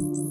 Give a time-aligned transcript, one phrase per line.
[0.00, 0.29] Thank you.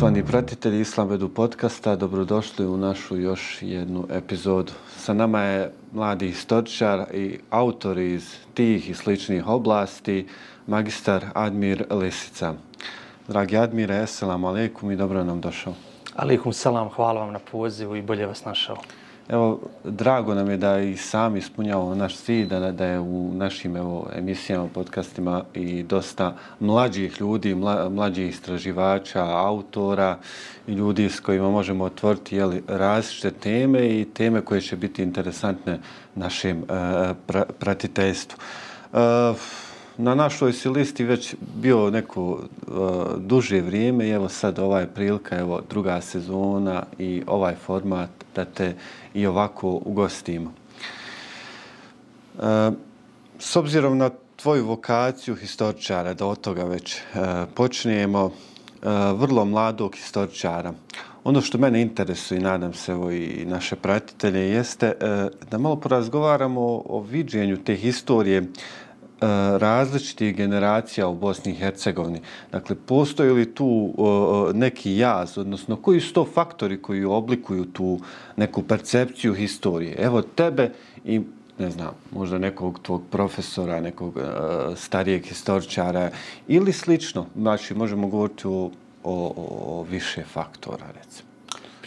[0.00, 4.72] Poštovani pratitelji Islamedu podcasta, dobrodošli u našu još jednu epizodu.
[4.96, 10.26] Sa nama je mladi istoričar i autor iz tih i sličnih oblasti,
[10.66, 12.54] magistar Admir Lisica.
[13.28, 15.74] Dragi Admire, eselamu alaikum i dobro nam došao.
[16.16, 18.76] Alaikum salam, hvala vam na pozivu i bolje vas našao.
[19.32, 23.76] Evo, drago nam je da i sami ispunjavamo naš cilj, da, da je u našim
[23.76, 30.18] evo, emisijama, podcastima i dosta mlađih ljudi, mla, mlađih istraživača, autora
[30.66, 35.78] i ljudi s kojima možemo otvoriti jeli, različite teme i teme koje će biti interesantne
[36.14, 36.64] našem e,
[37.26, 38.38] pra, pratiteljstvu.
[38.92, 39.34] E,
[39.96, 42.38] na našoj si listi već bio neko uh,
[43.16, 48.74] duže vrijeme i evo sad ovaj prilika, evo druga sezona i ovaj format da te
[49.14, 50.52] i ovako ugostimo.
[52.38, 52.44] Uh,
[53.38, 57.20] s obzirom na tvoju vokaciju historičara, da od toga već uh,
[57.54, 58.32] počnemo, uh,
[59.14, 60.72] vrlo mladog historičara,
[61.24, 65.76] ono što mene interesuje i nadam se evo i naše pratitelje jeste uh, da malo
[65.76, 68.42] porazgovaramo o, o viđenju te historije
[69.20, 72.20] E, različitih generacija u Bosni i Hercegovini.
[72.52, 77.64] Dakle, postoji li tu e, e, neki jaz, odnosno koji su to faktori koji oblikuju
[77.64, 78.00] tu
[78.36, 79.96] neku percepciju historije?
[79.98, 80.72] Evo tebe
[81.04, 81.20] i
[81.58, 84.14] ne znam, možda nekog tvog profesora, nekog
[84.76, 86.10] starijeg historičara
[86.48, 87.26] ili slično.
[87.36, 88.70] Znači, možemo govoriti o,
[89.04, 89.32] o,
[89.64, 91.29] o više faktora, recimo.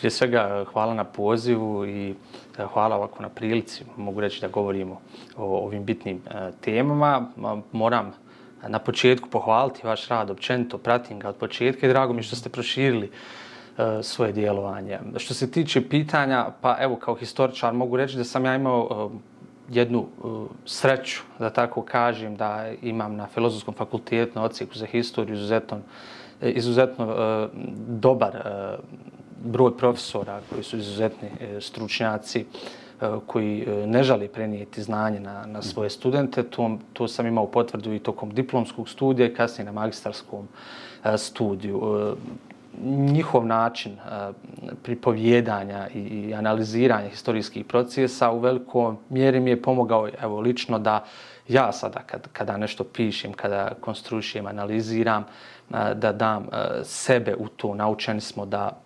[0.04, 2.16] Prije svega, hvala na pozivu i
[2.58, 3.84] e, hvala ovako na prilici.
[3.98, 5.02] Mogu reći da govorimo
[5.38, 7.30] o ovim bitnim e, temama.
[7.72, 8.12] Moram
[8.68, 12.50] na početku pohvaliti vaš rad općenito, pratim ga od početka i drago mi što ste
[12.50, 13.12] proširili
[13.78, 15.00] e, svoje djelovanje.
[15.18, 19.12] Što se tiče pitanja, pa evo kao historičar mogu reći da sam ja imao
[19.70, 25.34] jednu jednu sreću, da tako kažem, da imam na Filozofskom fakultetu na ocijeku za historiju
[25.34, 25.80] izuzetno,
[26.42, 27.16] izuzetno
[27.88, 28.32] dobar
[29.44, 32.46] broj profesora koji su izuzetni e, stručnjaci e,
[33.28, 36.44] koji e, ne žali prenijeti znanje na, na svoje studente.
[36.44, 40.48] To, to sam imao potvrdu i tokom diplomskog studija i kasnije na magistarskom
[41.18, 42.16] studiju.
[42.86, 43.98] Njihov način
[44.84, 51.04] pripovjedanja i analiziranja historijskih procesa u velikom mjeri mi je pomogao evo, lično da
[51.48, 55.26] ja sada kad, kada nešto pišem, kada konstruišem, analiziram,
[55.70, 56.48] da dam
[56.84, 57.76] sebe u to.
[57.76, 58.83] Naučeni smo da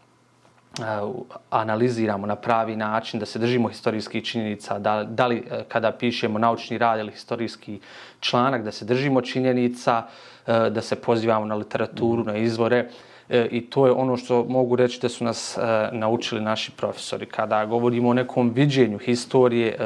[1.49, 6.39] analiziramo na pravi način, da se držimo historijskih činjenica, da, da li e, kada pišemo
[6.39, 7.79] naučni rad ili historijski
[8.19, 10.03] članak, da se držimo činjenica,
[10.47, 12.89] e, da se pozivamo na literaturu, na izvore.
[13.29, 15.57] E, I to je ono što mogu reći da su nas
[15.91, 17.25] naučili naši profesori.
[17.25, 19.77] Kada govorimo o nekom viđenju historije,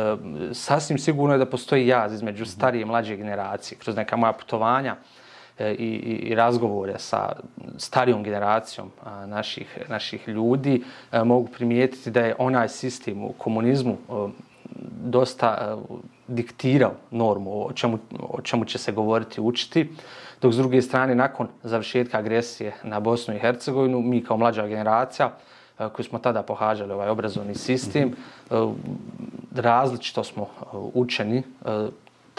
[0.51, 3.77] sasvim sigurno je da postoji jaz između starije i mlađe generacije.
[3.77, 4.95] Kroz neka moja putovanja,
[5.59, 5.85] E, i,
[6.29, 7.31] i razgovore sa
[7.77, 13.97] starijom generacijom a, naših, naših ljudi, a, mogu primijetiti da je onaj sistem u komunizmu
[14.09, 14.27] a,
[15.03, 15.77] dosta a,
[16.27, 19.89] diktirao normu o čemu, o čemu će se govoriti učiti.
[20.41, 25.31] Dok s druge strane, nakon završetka agresije na Bosnu i Hercegovinu, mi kao mlađa generacija,
[25.77, 28.15] koji smo tada pohađali ovaj obrazovni sistem,
[29.55, 30.47] različito smo
[30.93, 31.43] učeni,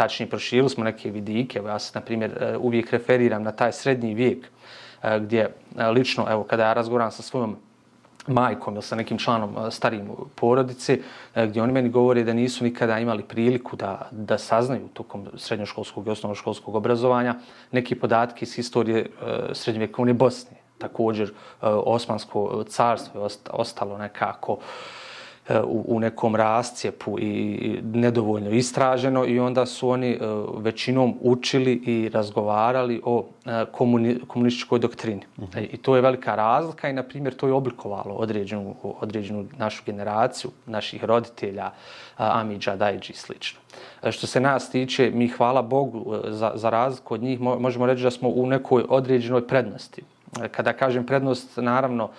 [0.03, 1.61] tačnije proširili smo neke vidike.
[1.67, 4.47] Ja se, na primjer, e, uvijek referiram na taj srednji vijek
[5.03, 7.57] e, gdje e, lično, evo, kada ja razgovaram sa svojom
[8.27, 10.99] majkom ili sa nekim članom starijim porodice,
[11.35, 16.11] gdje oni meni govore da nisu nikada imali priliku da, da saznaju tokom srednjoškolskog i
[16.11, 17.35] osnovnoškolskog obrazovanja
[17.73, 19.11] neki podatke iz historije
[19.53, 20.57] srednjovjekovne Bosne.
[20.79, 24.63] Također, Osmansko carstvo je ostalo nekako uh,
[25.51, 30.19] u, u nekom rascijepu i nedovoljno istraženo i onda su oni e,
[30.57, 35.23] većinom učili i razgovarali o e, komuni, komunističkoj doktrini.
[35.37, 35.69] Uh -huh.
[35.73, 40.51] I to je velika razlika i, na primjer, to je oblikovalo određenu, određenu našu generaciju,
[40.67, 41.71] naših roditelja,
[42.17, 43.33] Amidža, Dajđi i sl.
[44.11, 48.11] Što se nas tiče, mi hvala Bogu za, za razliku od njih, možemo reći da
[48.11, 50.03] smo u nekoj određenoj prednosti.
[50.51, 52.11] Kada kažem prednost, naravno,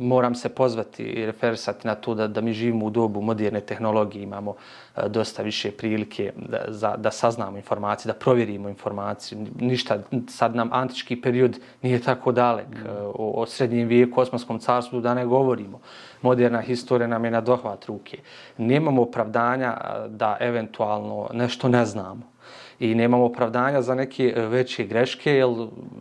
[0.00, 4.22] moram se pozvati i referisati na to da, da mi živimo u dobu moderne tehnologije,
[4.22, 4.54] imamo
[4.96, 9.46] e, dosta više prilike da, za, da saznamo informacije, da provjerimo informaciju.
[9.60, 9.98] Ništa,
[10.28, 12.68] sad nam antički period nije tako dalek.
[12.68, 12.88] Mm.
[13.14, 15.80] O, o srednjem vijeku, osmanskom carstvu da ne govorimo.
[16.22, 18.18] Moderna historija nam je na dohvat ruke.
[18.58, 19.76] Nemamo opravdanja
[20.08, 22.30] da eventualno nešto ne znamo
[22.80, 25.48] i nemamo opravdanja za neke veće greške, jer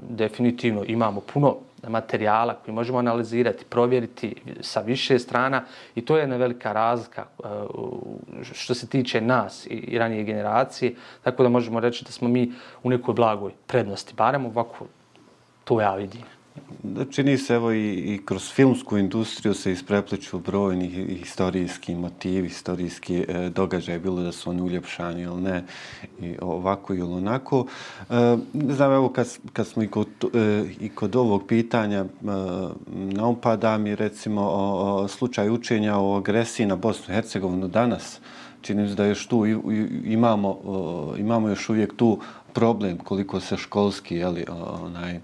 [0.10, 1.56] definitivno imamo puno
[1.88, 5.64] materijala koji možemo analizirati, provjeriti sa više strana
[5.96, 7.48] i to je jedna velika razlika e,
[8.54, 12.52] što se tiče nas i ranije generacije, tako da možemo reći da smo mi
[12.84, 14.86] u nekoj blagoj prednosti, barem ovako
[15.64, 16.39] to ja vidim.
[16.84, 20.88] Da čini se evo i, i kroz filmsku industriju se isprepliču brojni
[21.24, 25.64] historijski motivi, historijski e, događaj, bilo da su oni uljepšani ili ne,
[26.22, 27.66] i ovako ili onako.
[28.10, 28.14] E,
[28.54, 32.06] ne znam, evo kad, kad smo i kod, e, i kod ovog pitanja, e,
[32.94, 38.20] naopada mi recimo o, o slučaju učenja o agresiji na Bosnu i Hercegovinu danas,
[38.62, 39.46] čini se da još tu
[40.06, 40.58] imamo,
[41.18, 42.20] imamo još uvijek tu
[42.54, 44.46] problem koliko se školski, jeli,
[44.84, 45.20] onaj,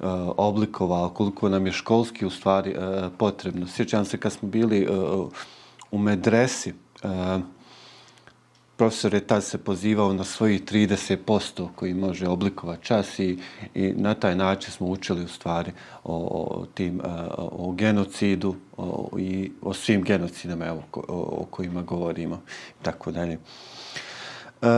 [0.00, 0.06] Eh,
[0.36, 3.66] oblikovao, koliko nam je školski u stvari eh, potrebno.
[3.66, 4.88] Sjećam se kad smo bili eh,
[5.90, 6.74] u medresi,
[8.76, 13.38] profesor je tad se pozivao na svojih 30% koji može oblikovati čas i,
[13.74, 15.72] i na taj način smo učili u stvari
[16.04, 21.82] o, o tim o, o genocidu o, i o svim genocidama evo, o, o kojima
[21.82, 22.40] govorimo
[22.82, 23.38] tako dalje.
[24.62, 24.68] Uh,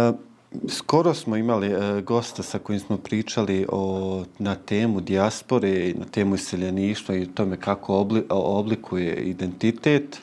[0.68, 6.04] Skoro smo imali e, gosta sa kojim smo pričali o, na temu dijaspore i na
[6.04, 10.20] temu iseljeništva i tome kako obli, oblikuje identitet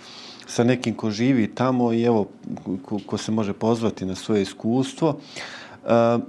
[0.47, 2.27] sa nekim ko živi tamo i evo
[2.85, 5.19] ko, ko se može pozvati na svoje iskustvo.
[5.85, 6.19] E, e,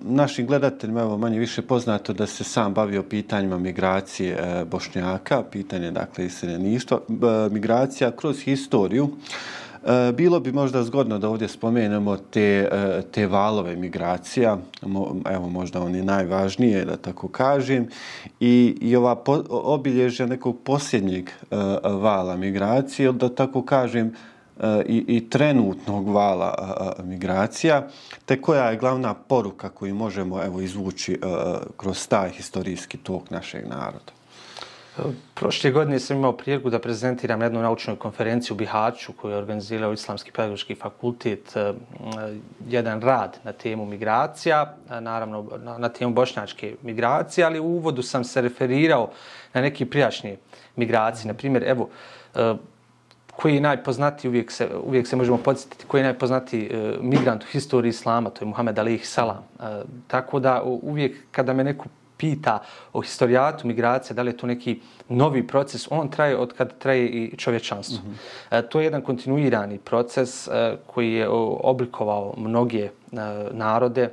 [0.00, 5.90] našim gledateljima evo manje više poznato da se sam bavio pitanjima migracije e, Bošnjaka, pitanje
[5.90, 9.08] dakle iseljeništva, e, migracija kroz historiju.
[9.08, 14.58] E, E, bilo bi možda zgodno da ovdje spomenemo te, e, te valove migracija,
[15.30, 17.88] evo možda oni najvažnije, da tako kažem,
[18.40, 24.14] i, i ova po, obilježja nekog posljednjeg e, vala migracije, da tako kažem,
[24.86, 26.54] i, i trenutnog vala
[27.04, 27.88] migracija,
[28.26, 31.20] te koja je glavna poruka koju možemo evo izvući
[31.76, 34.21] kroz taj historijski tok našeg naroda.
[35.34, 39.38] Prošle godine sam imao priliku da prezentiram na jednu naučnu konferenciju u Bihaću koju je
[39.38, 41.72] organizirao Islamski pedagoški fakultet, e,
[42.68, 45.46] jedan rad na temu migracija, naravno
[45.78, 49.10] na temu bošnjačke migracije, ali u uvodu sam se referirao
[49.54, 50.36] na neki prijašnje
[50.76, 51.28] migracije.
[51.28, 51.88] Na primjer, evo,
[52.34, 52.54] e,
[53.36, 57.46] koji je najpoznatiji, uvijek se, uvijek se možemo podsjetiti, koji je najpoznatiji e, migrant u
[57.46, 59.44] historiji Islama, to je Muhammed Ali Salam.
[60.06, 61.84] Tako da uvijek kada me neko
[62.22, 62.58] pita
[62.92, 67.08] o historijatu migracije, da li je to neki novi proces, on traje od kad traje
[67.08, 67.98] i čovječanstvo.
[68.04, 68.58] Mm -hmm.
[68.58, 71.28] e, to je jedan kontinuirani proces e, koji je
[71.60, 72.90] oblikovao mnoge e,
[73.50, 74.10] narode, e,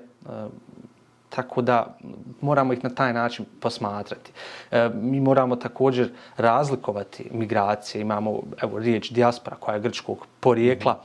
[1.30, 1.98] tako da
[2.42, 4.32] moramo ih na taj način posmatrati.
[4.72, 8.02] E, mi moramo također razlikovati migracije.
[8.02, 11.00] Imamo evo, riječ dijaspora koja je grčkog porijekla,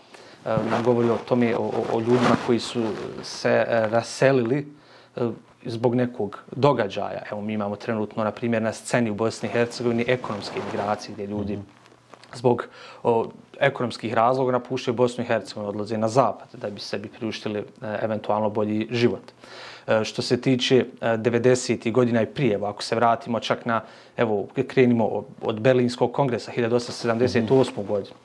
[0.44, 0.66] -hmm.
[0.66, 2.82] e, nam govori o tome, o, o ljudima koji su
[3.22, 4.72] se e, raselili
[5.16, 5.20] e,
[5.66, 7.22] zbog nekog događaja.
[7.30, 11.26] Evo, mi imamo trenutno, na primjer, na sceni u Bosni i Hercegovini ekonomske migracije gdje
[11.26, 11.58] ljudi
[12.34, 12.66] zbog
[13.02, 13.26] o,
[13.60, 17.64] ekonomskih razloga napuštaju Bosnu i Hercegovinu, odlaze na zapad da bi sebi priuštili e,
[18.02, 19.32] eventualno bolji život.
[19.86, 21.92] E, što se tiče e, 90.
[21.92, 23.80] godina i prije, ako se vratimo čak na,
[24.16, 27.70] evo, krenimo od Berlinskog kongresa 1878.
[27.76, 28.23] Mm godinu, e,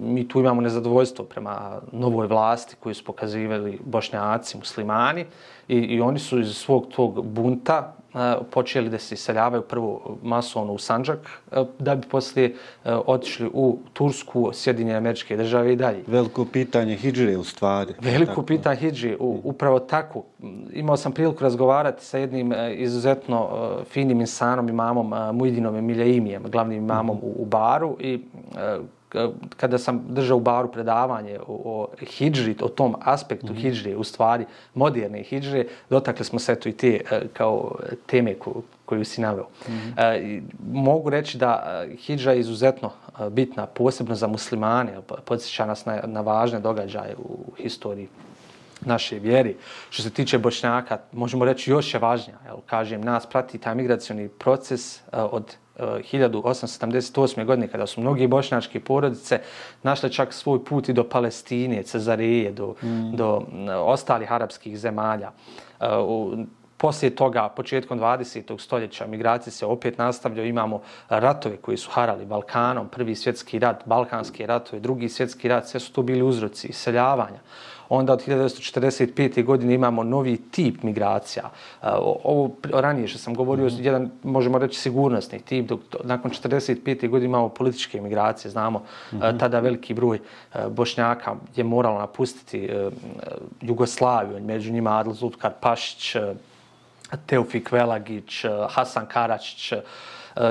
[0.00, 5.26] mi tu imamo nezadovoljstvo prema novoj vlasti koju su pokazivali bošnjaci, muslimani,
[5.68, 10.72] i, i oni su iz svog tog bunta uh, počeli da se iseljavaju prvo masovno
[10.72, 11.18] u Sanđak,
[11.52, 16.02] uh, da bi poslije otišli u Tursku, Sjedinjene američke države i dalje.
[16.06, 17.94] Veliko pitanje hijđre u stvari.
[18.00, 18.42] Veliko tako.
[18.42, 20.24] pitanje hijđre, upravo tako.
[20.72, 23.48] Imao sam priliku razgovarati sa jednim izuzetno
[23.90, 27.24] finim insanom, imamom Mujdinom Emilja Imijem, glavnim imamom -hmm.
[27.24, 28.20] u, u Baru i
[29.56, 33.60] kada sam držao u baru predavanje o, o hijđri, o tom aspektu mm -hmm.
[33.60, 37.76] hijđre, u stvari moderne hijđre, dotakli smo se to i te e, kao
[38.06, 39.46] teme ko, koju si naveo.
[39.68, 40.42] Mm -hmm.
[40.72, 42.90] mogu reći da e, hijđra je izuzetno
[43.30, 44.92] bitna, posebno za muslimane,
[45.24, 48.08] podsjeća nas na, na važne događaje u historiji
[48.80, 49.56] naše vjeri.
[49.90, 52.38] Što se tiče Bošnjaka, možemo reći još je važnija.
[52.44, 57.44] Jel, kažem, nas prati taj migracioni proces od 1878.
[57.44, 59.40] godine kada su mnogi bošnjačke porodice
[59.82, 63.16] našle čak svoj put i do Palestine, Cezarije, do, mm.
[63.16, 63.42] do
[63.76, 65.32] ostalih arapskih zemalja.
[66.76, 68.58] Poslije toga, početkom 20.
[68.58, 70.48] stoljeća, migracije se opet nastavljaju.
[70.48, 75.80] Imamo ratove koji su harali Balkanom, prvi svjetski rat, balkanski ratovi, drugi svjetski rat, sve
[75.80, 77.40] su to bili uzroci iseljavanja.
[77.90, 79.44] Onda od 1945.
[79.44, 81.50] godine imamo novi tip migracija.
[82.24, 83.84] Ovo ranije što sam govorio, mm -hmm.
[83.84, 85.66] jedan, možemo reći, sigurnosni tip.
[85.66, 87.08] Dok, nakon 1945.
[87.08, 88.50] godine imamo političke migracije.
[88.50, 89.38] Znamo, mm -hmm.
[89.38, 90.18] tada veliki broj
[90.68, 92.70] bošnjaka je moralo napustiti
[93.60, 94.40] Jugoslaviju.
[94.40, 96.16] Među njima Adl Zutkar Pašić,
[97.26, 99.72] Teofik Velagić, Hasan Karačić,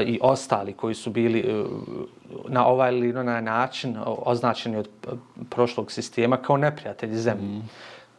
[0.06, 1.64] i ostali koji su bili e,
[2.48, 4.90] na ovaj ili na način označeni od
[5.50, 7.48] prošlog sistema kao neprijatelji zemlje.
[7.48, 7.70] Mm.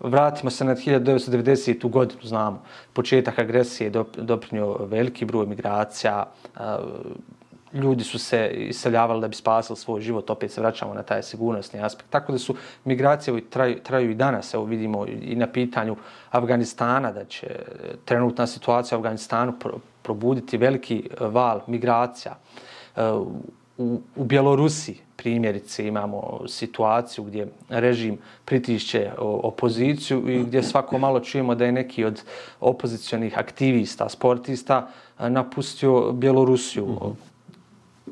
[0.00, 1.90] Vratimo se na 1990.
[1.90, 2.62] godinu, znamo,
[2.92, 6.26] početak agresije je doprinio veliki broj migracija,
[7.72, 11.80] ljudi su se iseljavali da bi spasili svoj život, opet se vraćamo na taj sigurnosni
[11.80, 12.10] aspekt.
[12.10, 15.96] Tako da su migracije traju, traju i danas, evo vidimo i na pitanju
[16.30, 17.46] Afganistana, da će
[18.04, 19.52] trenutna situacija u Afganistanu
[20.10, 22.34] probuditi veliki e, val migracija.
[22.96, 23.12] E,
[23.78, 31.20] u, u Bjelorusiji primjerice imamo situaciju gdje režim pritišće e, opoziciju i gdje svako malo
[31.20, 32.22] čujemo da je neki od
[32.60, 34.88] opozicionih aktivista, sportista
[35.18, 36.86] napustio Bjelorusiju.
[36.86, 37.29] Mm -hmm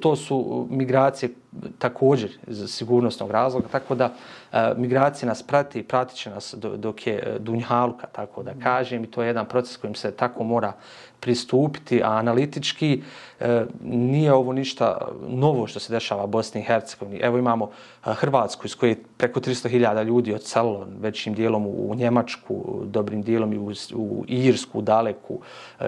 [0.00, 1.30] to su migracije
[1.78, 4.12] također iz sigurnosnog razloga, tako da
[4.52, 9.04] e, migracije nas prati i pratit će nas dok je e, Dunjaluka, tako da kažem,
[9.04, 10.72] i to je jedan proces kojim se tako mora
[11.20, 13.02] pristupiti, a analitički
[13.40, 17.20] e, nije ovo ništa novo što se dešava u Bosni i Hercegovini.
[17.20, 17.70] Evo imamo
[18.02, 23.58] Hrvatsku iz koje je preko 300.000 ljudi odselilo većim dijelom u Njemačku, dobrim dijelom i
[23.58, 25.40] u, u Irsku, daleku,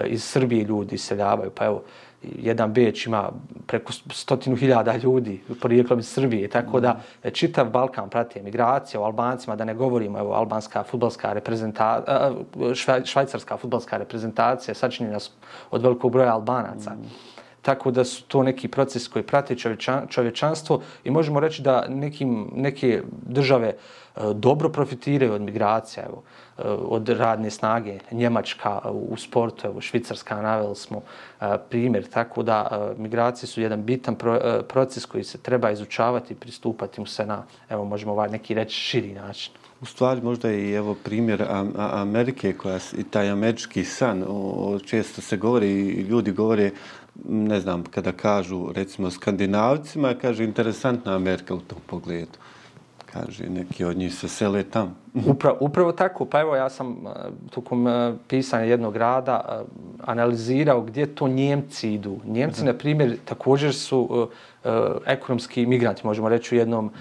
[0.05, 1.83] iz Srbije ljudi seljavaju, pa evo,
[2.23, 3.29] jedan Beč ima
[3.67, 6.99] preko stotinu hiljada ljudi porijeklom iz Srbije, tako da
[7.33, 12.31] čitav Balkan prati emigracija u Albancima, da ne govorimo, evo, albanska futbolska reprezentacija,
[13.05, 15.19] švajcarska futbolska reprezentacija sačinjena
[15.71, 16.89] od velikog broja Albanaca.
[16.89, 17.30] Mm.
[17.61, 19.55] Tako da su to neki proces koji prati
[20.09, 23.75] čovječanstvo i možemo reći da nekim, neke države e,
[24.35, 26.05] dobro profitiraju od migracija.
[26.05, 26.23] Evo,
[26.57, 27.99] e, od radne snage.
[28.11, 31.01] Njemačka e, u sportu, evo Švicarska, naveli smo
[31.41, 32.07] e, primjer.
[32.07, 34.15] Tako da migracije su jedan bitan
[34.67, 38.75] proces koji se treba izučavati i pristupati mu se na, evo možemo ovaj neki reći,
[38.75, 39.53] širi način.
[39.81, 41.45] U stvari možda i evo primjer
[41.77, 46.71] Amerike koja i taj američki san o, često se govori i ljudi govore
[47.25, 52.37] ne znam kada kažu recimo skandinavcima kaže interesantna Amerika u tom pogledu
[53.13, 54.95] kaže, neki od njih se sele tam.
[55.33, 57.11] upravo, upravo tako, pa evo ja sam uh,
[57.49, 59.67] tokom uh, pisanja jednog rada uh,
[60.07, 62.17] analizirao gdje to Njemci idu.
[62.25, 62.65] Njemci, -huh.
[62.65, 64.27] na primjer, također su uh,
[64.63, 64.71] uh,
[65.05, 66.91] ekonomski migranti, možemo reći u jednom, uh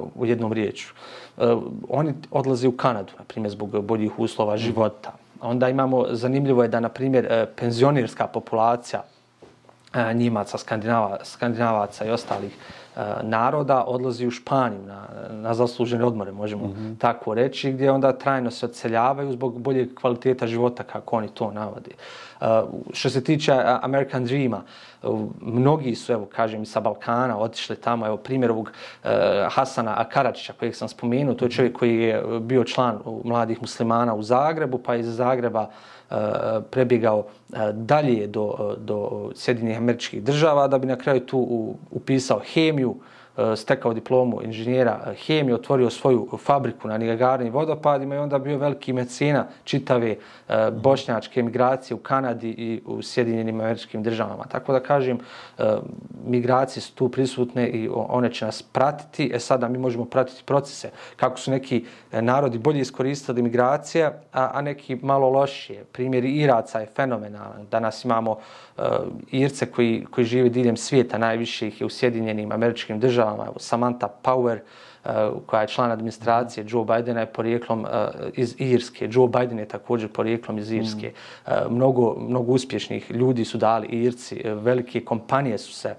[0.00, 0.94] uh, u jednom riječu.
[1.36, 5.12] Uh, oni odlaze u Kanadu, na primjer, zbog boljih uslova života.
[5.40, 9.02] Onda imamo, zanimljivo je da, na primjer, penzionirska populacija
[10.14, 12.58] Njimaca, Skandinava, Skandinavaca i ostalih
[13.22, 16.98] naroda odlazi u Španiju na, na zaslužene odmore, možemo mm -hmm.
[16.98, 21.90] tako reći, gdje onda trajno se odseljavaju zbog bolje kvaliteta života, kako oni to navodi.
[22.40, 22.46] Uh,
[22.92, 24.62] što se tiče American Dreama,
[25.02, 28.70] uh, mnogi su, evo, kažem, sa Balkana otišli tamo, evo, primjer ovog
[29.04, 29.10] uh,
[29.50, 34.22] Hasana Akaračića, kojeg sam spomenuo, to je čovjek koji je bio član mladih muslimana u
[34.22, 40.68] Zagrebu, pa iz Zagreba uh, Eh, prebjegao eh, dalje do, eh, do Sjedinih američkih država
[40.68, 42.94] da bi na kraju tu upisao hemiju,
[43.36, 48.58] Eh, stekao diplomu inženjera eh, hemije, otvorio svoju fabriku na Nigagarnim vodopadima i onda bio
[48.58, 50.10] veliki mecena čitave
[50.48, 54.44] eh, bošnjačke migracije u Kanadi i u Sjedinjenim američkim državama.
[54.44, 55.18] Tako da kažem,
[56.26, 59.30] migracije su tu prisutne i one će nas pratiti.
[59.34, 64.60] E sada mi možemo pratiti procese kako su neki narodi bolje iskoristili migracije, a, a
[64.60, 65.84] neki malo lošije.
[65.92, 67.66] Primjer Iraca je fenomenalan.
[67.70, 68.38] Danas imamo uh,
[68.78, 68.82] Eh,
[69.30, 73.44] Irce koji, koji žive diljem svijeta, najviše ih je u Sjedinjenim američkim državama.
[73.46, 74.62] Evo, Samantha Power, uh,
[75.46, 77.88] koja je član administracije Joe Bidena, je porijeklom uh,
[78.32, 79.08] iz Irske.
[79.12, 81.08] Joe Biden je također porijeklom iz Irske.
[81.08, 81.50] Mm.
[81.50, 85.94] Uh, mnogo, mnogo uspješnih ljudi su dali Irci, velike kompanije su se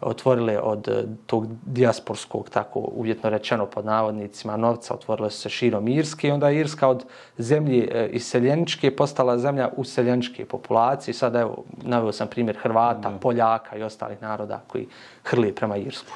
[0.00, 5.88] otvorile od eh, tog dijasporskog, tako uvjetno rečeno pod navodnicima, novca, otvorile su se širom
[5.88, 7.04] Irske i onda je Irska od
[7.38, 11.14] zemlje eh, iseljeničke postala zemlja useljeničke populacije.
[11.14, 14.86] Sada evo, navio sam primjer Hrvata, Poljaka i ostalih naroda koji
[15.24, 16.12] hrli prema Irsku.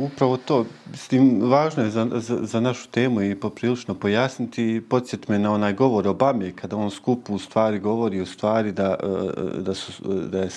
[0.00, 0.64] Upravo to.
[0.94, 5.38] S tim, važno je za, za, za našu temu i poprilično pojasniti i podsjet me
[5.38, 9.74] na onaj govor Obame, kada on skupu u stvari govori u stvari da, e, da,
[9.74, 10.48] su, da je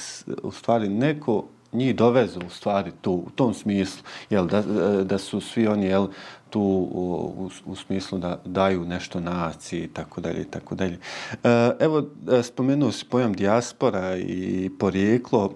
[0.44, 5.18] u stvari neko njih dovezu u stvari tu, u tom smislu, jel, da, e, da
[5.18, 6.08] su svi oni jel,
[6.50, 11.00] tu u, u, smislu da daju nešto naciji i tako dalje i tako dalje.
[11.44, 12.04] E, evo,
[12.44, 15.54] spomenuo si pojam dijaspora i porijeklo.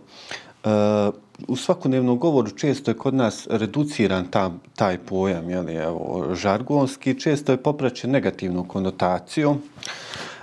[0.64, 7.20] E, u svakodnevnom govoru često je kod nas reduciran ta, taj pojam, jel, evo, žargonski,
[7.20, 9.62] često je popraćen negativnom konotacijom.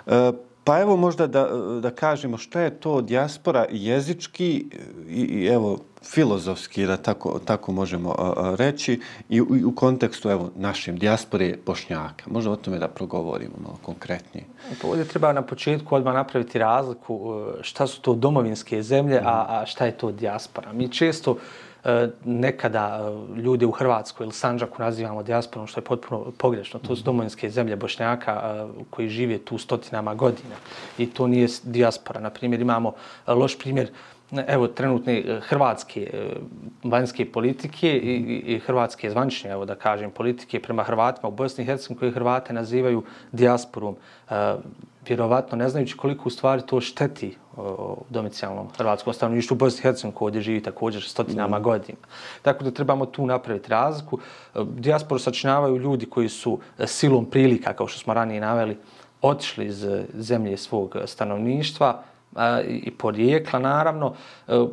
[0.06, 0.32] E,
[0.64, 1.48] Pa evo možda da,
[1.80, 4.64] da kažemo šta je to dijaspora jezički
[5.08, 10.50] i, i evo filozofski da tako, tako možemo a, reći i u, u kontekstu evo
[10.56, 12.24] našim dijaspore bošnjaka.
[12.26, 14.46] Možda o tome da progovorimo malo konkretnije.
[14.82, 19.46] Pa ovdje treba na početku odmah napraviti razliku e, šta su to domovinske zemlje, a,
[19.48, 20.72] a šta je to dijaspora.
[20.72, 21.36] Mi često
[21.84, 26.80] E, nekada ljude ljudi u Hrvatskoj ili Sanđaku nazivamo dijasporom, što je potpuno pogrešno.
[26.80, 30.54] To su domovinske zemlje Bošnjaka e, koji žive tu stotinama godina.
[30.98, 32.20] I to nije dijaspora.
[32.20, 32.92] Na primjer, imamo
[33.26, 33.90] loš primjer
[34.46, 36.10] evo trenutne hrvatske
[36.84, 41.66] vanjske politike i, i hrvatske zvančne, evo da kažem, politike prema Hrvatima u Bosni i
[41.66, 43.96] Hercegovini koji Hrvate nazivaju dijasporom
[45.08, 49.82] vjerovatno ne znajući koliko u stvari to šteti u domicijalnom hrvatskom stanovništvu u Bosni i
[49.82, 51.62] Hercegovini koji živi također stotinama mm.
[51.62, 51.98] godina.
[52.42, 54.18] Tako da trebamo tu napraviti razliku.
[54.54, 58.76] Dijasporu sačinavaju ljudi koji su silom prilika, kao što smo ranije naveli,
[59.22, 62.02] otišli iz zemlje svog stanovništva
[62.34, 64.14] a, i porijekla, naravno.
[64.48, 64.64] E,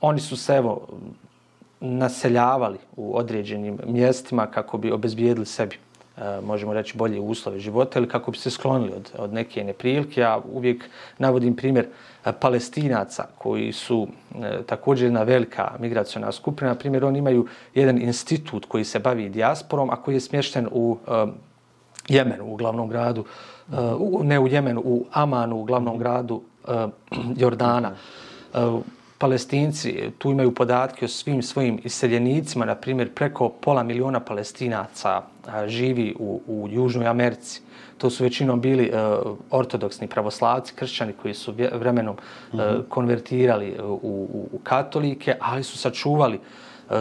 [0.00, 0.86] oni su se, evo,
[1.80, 5.76] naseljavali u određenim mjestima kako bi obezbijedili sebi
[6.16, 10.20] e, možemo reći, bolje uslove života ili kako bi se sklonili od, od neke neprilike.
[10.20, 10.84] Ja uvijek
[11.18, 11.86] navodim primjer
[12.24, 16.70] e, palestinaca koji su e, također jedna velika migracijona skupina.
[16.70, 20.98] Na primjer, oni imaju jedan institut koji se bavi dijasporom, a koji je smješten u
[21.08, 21.26] e,
[22.08, 23.24] Jemenu, u glavnom gradu,
[23.72, 26.42] e, u, ne u Jemenu, u Amanu, u glavnom gradu
[27.40, 27.92] Jordana.
[28.54, 28.80] E,
[29.18, 35.22] palestinci, tu imaju podatke o svim svojim iseljenicima, na primjer preko pola miliona palestinaca
[35.66, 37.60] živi u, u Južnoj Americi.
[37.98, 42.16] To su većinom bili uh, ortodoksni pravoslavci, kršćani koji su vremenom
[42.52, 46.42] uh, konvertirali u, u, u katolike, ali su sačuvali uh,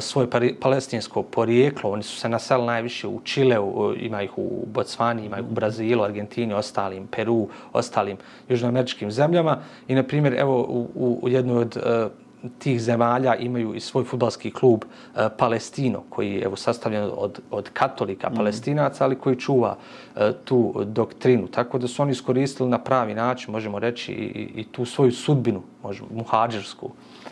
[0.01, 0.27] svoje
[0.60, 1.91] palestinsko porijeklo.
[1.91, 6.03] Oni su se naseli najviše u Čileu, ima ih u Bocvani, ima ih u Brazilu,
[6.03, 8.17] Argentini, ostalim, Peru, ostalim
[8.50, 9.58] južnoameričkim zemljama.
[9.88, 10.62] I, na primjer, evo,
[10.96, 12.12] u, u jednoj od uh,
[12.60, 17.69] tih zemalja imaju i svoj futbalski klub uh, Palestino, koji je evo, sastavljen od, od
[17.74, 18.36] katolika mm.
[18.36, 21.48] palestinaca, ali koji čuva uh, tu doktrinu.
[21.48, 25.62] Tako da su oni iskoristili na pravi način, možemo reći, i, i tu svoju sudbinu,
[25.84, 26.91] možemo, muhađersku,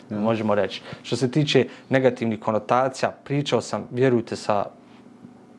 [0.10, 0.16] mm.
[0.16, 0.82] možemo reći.
[1.04, 4.66] Što se tiče negativnih konotacija, pričao sam, vjerujte, sa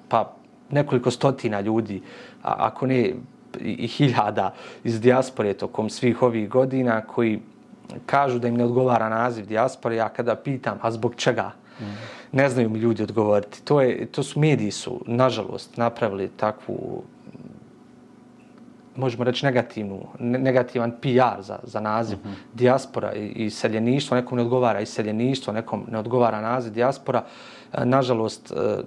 [0.08, 0.34] pa
[0.70, 2.02] nekoliko stotina ljudi,
[2.42, 3.14] a, ako ne i,
[3.60, 7.40] i hiljada iz dijaspore tokom svih ovih godina, koji
[8.06, 11.52] kažu da im ne odgovara naziv dijaspore, ja kada pitam, a zbog čega?
[11.80, 11.84] Mm.
[12.32, 13.62] Ne znaju mi ljudi odgovoriti.
[13.64, 17.02] To, je, to su mediji su, nažalost, napravili takvu
[18.98, 22.54] možemo reći negativnu, negativan PR za, za naziv mm -hmm.
[22.54, 24.14] dijaspora i, i seljeništvo.
[24.14, 27.24] Nekom ne odgovara i seljeništvo, nekom ne odgovara naziv dijaspora.
[27.72, 28.78] E, nažalost, e,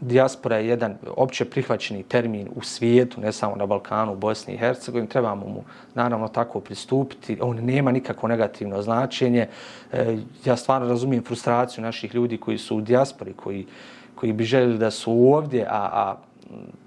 [0.00, 4.58] dijaspora je jedan opće prihvaćeni termin u svijetu, ne samo na Balkanu, u Bosni i
[4.58, 5.08] Hercegovini.
[5.08, 7.38] Trebamo mu naravno tako pristupiti.
[7.40, 9.48] On nema nikako negativno značenje.
[9.92, 13.66] E, ja stvarno razumijem frustraciju naših ljudi koji su u dijaspori, koji,
[14.14, 16.16] koji bi željeli da su ovdje, a, a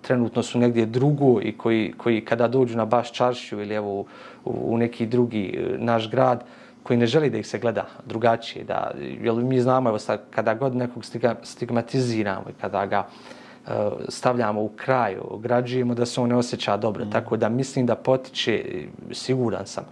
[0.01, 4.05] trenutno su negdje drugo i koji, koji kada dođu na baš čaršiju ili evo u,
[4.45, 6.43] u neki drugi e, naš grad,
[6.83, 8.65] koji ne želi da ih se gleda drugačije.
[8.65, 11.05] Da, jer mi znamo, evo sad, kada god nekog
[11.43, 13.73] stigmatiziramo i kada ga uh,
[14.09, 17.05] stavljamo u kraj, ograđujemo da se on ne osjeća dobro.
[17.05, 17.11] Mm.
[17.11, 18.63] Tako da mislim da potiče,
[19.11, 19.83] siguran sam,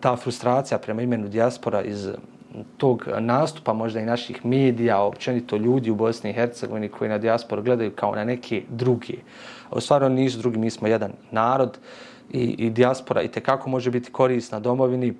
[0.00, 2.08] ta frustracija prema imenu dijaspora iz
[2.76, 7.62] tog nastupa možda i naših medija, općenito ljudi u Bosni i Hercegovini koji na dijasporu
[7.62, 9.14] gledaju kao na neke druge.
[9.70, 11.78] U stvari nisu drugi, mi smo jedan narod
[12.32, 15.14] i, i dijaspora i tekako može biti korisna domovini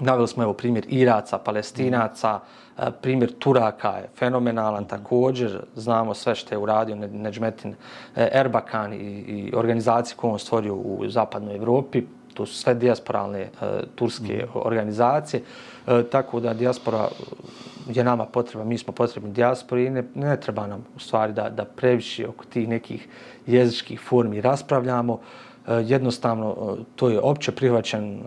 [0.00, 2.40] Naveli smo evo primjer Iraca, Palestinaca,
[2.78, 5.60] e, primjer Turaka je fenomenalan također.
[5.74, 7.74] Znamo sve što je uradio Neđmetin
[8.16, 12.02] e, Erbakan i, i organizacije koje on stvorio u zapadnoj Evropi.
[12.34, 13.48] To su sve dijasporalne e,
[13.94, 15.42] turske organizacije.
[15.86, 20.40] E, tako da dijaspora e, je nama potreba, mi smo potrebni dijaspori i ne, ne
[20.40, 23.08] treba nam u stvari da, da previše oko tih nekih
[23.46, 25.20] jezičkih formi raspravljamo.
[25.66, 28.22] E, jednostavno, to je opće prihvaćen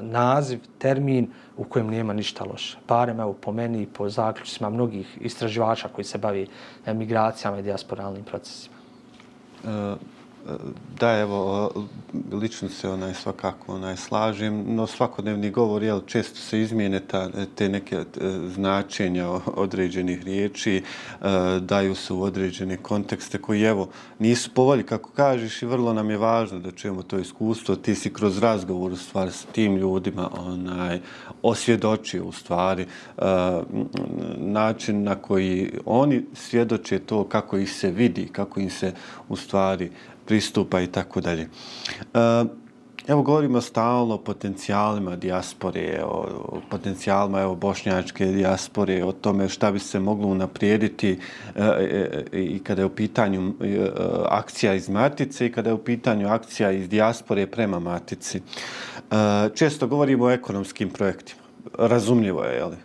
[0.00, 2.78] naziv, termin u kojem nema ništa loše.
[2.88, 6.46] Barem evo po meni i po zaključcima mnogih istraživača koji se bavi
[6.86, 8.76] migracijama i diasporalnim procesima.
[9.64, 9.94] E,
[11.00, 11.70] Da, evo,
[12.32, 17.68] lično se onaj svakako onaj slažem, no svakodnevni govor, jel, često se izmijene ta, te
[17.68, 18.04] neke e,
[18.54, 20.82] značenja određenih riječi, e,
[21.60, 26.16] daju se u određene kontekste koji, evo, nisu povolji, kako kažeš, i vrlo nam je
[26.16, 27.76] važno da čujemo to iskustvo.
[27.76, 31.00] Ti si kroz razgovor, u stvari, s tim ljudima onaj,
[31.42, 33.22] osvjedočio, u stvari, e,
[34.36, 38.92] način na koji oni svjedoče to kako ih se vidi, kako im se,
[39.28, 39.90] u stvari,
[40.32, 41.42] pristupa i tako dalje.
[41.42, 42.44] E,
[43.08, 49.78] evo govorimo stalno o potencijalima dijaspore, o, potencijalima evo, bošnjačke dijaspore, o tome šta bi
[49.78, 51.18] se moglo unaprijediti e,
[51.62, 53.88] e, e i kada je u pitanju e,
[54.28, 58.40] akcija iz Matice i kada je u pitanju akcija iz dijaspore prema Matici.
[59.54, 61.42] često govorimo o ekonomskim projektima.
[61.78, 62.76] Razumljivo je, jeli,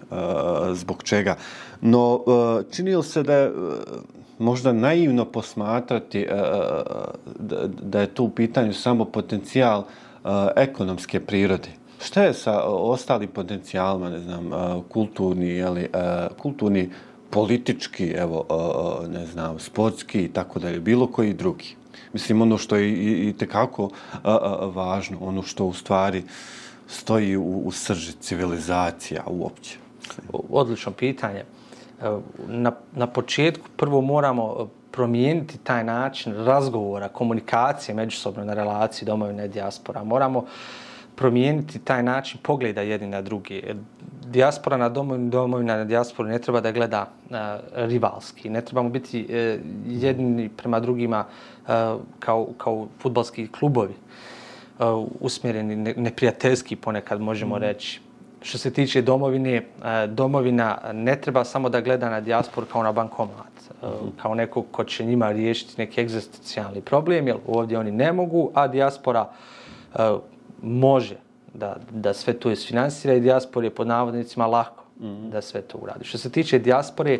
[0.75, 1.35] zbog čega.
[1.81, 2.23] No,
[2.71, 3.51] čini li se da je
[4.39, 9.83] možda naivno posmatrati e, e, e, da je tu u pitanju samo potencijal
[10.55, 11.69] ekonomske prirode.
[12.01, 14.51] Šta je sa ostalim potencijalima, ne znam,
[14.89, 15.89] kulturni, jeli,
[16.37, 16.89] kulturni,
[17.29, 18.45] politički, evo,
[19.09, 21.75] ne znam, sportski i tako dalje, bilo koji drugi.
[22.13, 23.89] Mislim, ono što je i, i tekako
[24.73, 26.23] važno, ono što u stvari
[26.87, 29.77] stoji u, u srži civilizacija uopće.
[30.49, 31.43] Odlično pitanje
[32.47, 39.45] na, na početku prvo moramo e, promijeniti taj način razgovora, komunikacije međusobno na relaciji domovine
[39.45, 40.03] i dijaspora.
[40.03, 40.45] Moramo
[41.15, 43.63] promijeniti taj način pogleda jedni na drugi.
[44.25, 47.37] Dijaspora na domovini, domovina na dijasporu ne treba da gleda uh,
[47.75, 48.49] rivalski.
[48.49, 51.67] Ne trebamo biti uh, jedni prema drugima uh,
[52.19, 53.93] kao, kao futbalski klubovi.
[54.79, 57.59] Uh, usmjereni, ne, neprijateljski ponekad možemo mm.
[57.59, 58.01] reći
[58.47, 62.91] što se tiče domovine, e, domovina ne treba samo da gleda na dijaspor kao na
[62.91, 63.51] bankomat,
[63.83, 63.87] e,
[64.21, 68.67] kao neko ko će njima riješiti neki egzistencijalni problem, jer ovdje oni ne mogu, a
[68.67, 69.29] dijaspora
[69.95, 69.97] e,
[70.61, 71.15] može
[71.53, 75.29] da, da sve to isfinansira i dijaspor je pod navodnicima lako mm.
[75.29, 76.05] da sve to uradi.
[76.05, 77.19] Što se tiče dijaspore,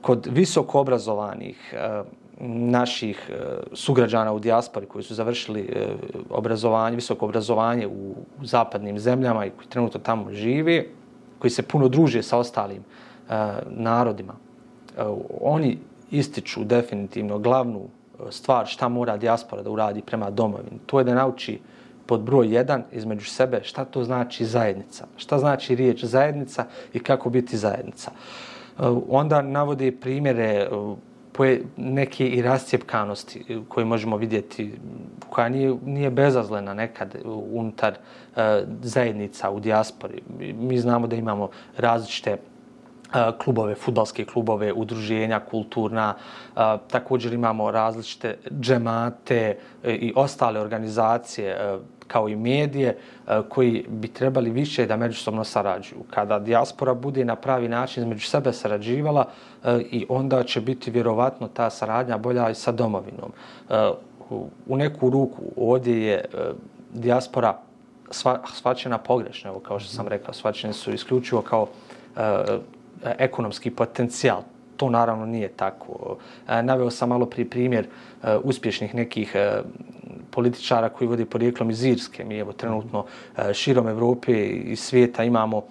[0.00, 1.74] kod visoko obrazovanih,
[2.40, 3.34] naših e,
[3.72, 5.86] sugrađana u dijaspori koji su završili e,
[6.30, 10.86] obrazovanje, visoko obrazovanje u zapadnim zemljama i koji trenutno tamo žive,
[11.38, 13.34] koji se puno druže sa ostalim e,
[13.70, 14.34] narodima,
[15.40, 15.78] oni
[16.10, 17.88] ističu definitivno glavnu
[18.30, 20.78] stvar šta mora dijaspora da uradi prema domovini.
[20.86, 21.60] To je da nauči
[22.06, 27.30] pod broj jedan između sebe šta to znači zajednica, šta znači riječ zajednica i kako
[27.30, 28.10] biti zajednica.
[29.08, 30.68] Onda navode primjere
[31.36, 34.72] poje neke i rascijepkanosti eh, koje možemo vidjeti,
[35.30, 37.18] koja nije, nije bezazlena nekad eh,
[37.52, 38.42] unutar uh,
[38.82, 40.22] zajednica u dijaspori.
[40.38, 42.36] Mi znamo da imamo različite
[43.38, 46.14] klubove, futbalske klubove, udruženja, kulturna.
[46.90, 54.86] Također imamo različite džemate i ostale organizacije kao i medije e, koji bi trebali više
[54.86, 56.00] da međusobno sarađuju.
[56.10, 59.28] Kada dijaspora bude na pravi način između sebe sarađivala
[59.64, 63.32] e, i onda će biti vjerovatno ta saradnja bolja i sa domovinom.
[63.70, 63.90] E,
[64.66, 66.24] u neku ruku ovdje je
[66.94, 67.58] dijaspora
[68.54, 71.66] svačena pogrešno, evo kao što sam rekao, svačene su isključivo kao
[73.18, 74.42] ekonomski potencijal.
[74.76, 76.16] To naravno nije tako.
[76.62, 77.86] Naveo sam malo pri primjer
[78.42, 79.36] uspješnih nekih
[80.34, 82.24] političara koji vodi porijeklom iz Irske.
[82.24, 83.04] Mi evo trenutno
[83.36, 85.62] e, širom Evrope i svijeta imamo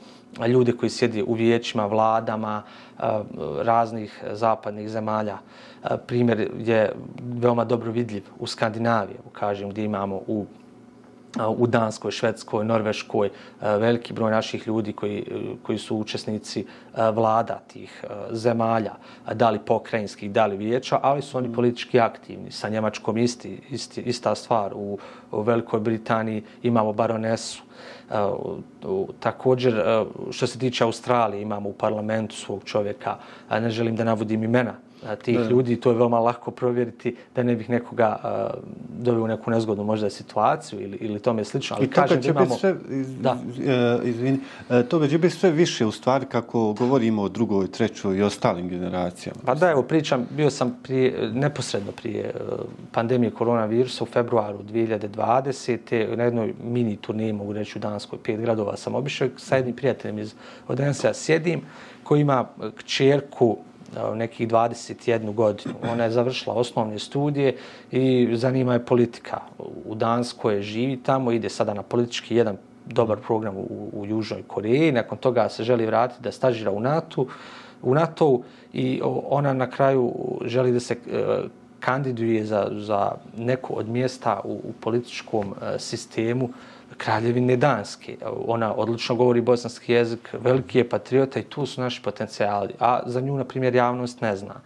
[0.48, 3.04] ljude koji sjedi u vijećima, vladama e,
[3.62, 5.38] raznih zapadnih zemalja.
[5.84, 6.92] E, primjer je
[7.24, 10.46] veoma dobro vidljiv u Skandinaviji, kažem, gdje imamo u
[11.58, 13.30] u Danskoj, Švedskoj, Norveškoj,
[13.62, 15.26] veliki broj naših ljudi koji,
[15.64, 16.66] koji su učesnici
[17.14, 18.94] vlada tih zemalja,
[19.34, 22.52] da li pokrajinskih, da li vijeća, ali su oni politički aktivni.
[22.52, 24.74] Sa Njemačkom isti, isti, ista stvar.
[24.76, 24.98] U,
[25.32, 27.64] u Velikoj Britaniji imamo baronesu.
[29.20, 29.84] Također,
[30.32, 33.18] što se tiče Australije, imamo u parlamentu svog čovjeka,
[33.50, 34.74] ne želim da navodim imena,
[35.24, 35.46] tih ne.
[35.46, 38.64] ljudi, to je veoma lako provjeriti da ne bih nekoga uh,
[39.04, 41.76] dobio u neku nezgodnu možda situaciju ili, ili tome slično.
[41.76, 42.46] Ali I toga će imamo...
[42.46, 43.32] biti sve, iz, da.
[43.32, 44.40] Uh, izvini,
[44.70, 48.70] uh, toga će biti sve više u stvari kako govorimo o drugoj, trećoj i ostalim
[48.70, 49.40] generacijama.
[49.46, 52.60] Pa da, evo pričam, bio sam prije, neposredno prije uh,
[52.92, 56.16] pandemije koronavirusa u februaru 2020.
[56.16, 60.20] na jednoj mini turniji, mogu reći u Danskoj, pet gradova sam obišao sa jednim prijateljem
[60.20, 60.34] iz
[60.68, 61.62] Odensa, sjedim,
[62.04, 63.58] koji ima kćerku
[64.16, 65.76] nekih 21 godinu.
[65.92, 67.56] Ona je završila osnovne studije
[67.92, 69.40] i zanima je politika.
[69.86, 74.92] U Danskoj živi tamo, ide sada na politički jedan dobar program u, u Južnoj Koreji.
[74.92, 77.26] Nakon toga se želi vratiti da stažira u NATO,
[77.82, 78.42] u NATO
[78.74, 80.14] i ona na kraju
[80.46, 81.24] želi da se e,
[81.80, 86.50] kandiduje za, za neko od mjesta u, u političkom e, sistemu
[87.04, 88.18] Kraljevine Danske.
[88.48, 92.74] Ona odlično govori bosanski jezik, veliki je patriota i tu su naši potencijali.
[92.80, 94.62] A za nju, na primjer, javnost ne zna.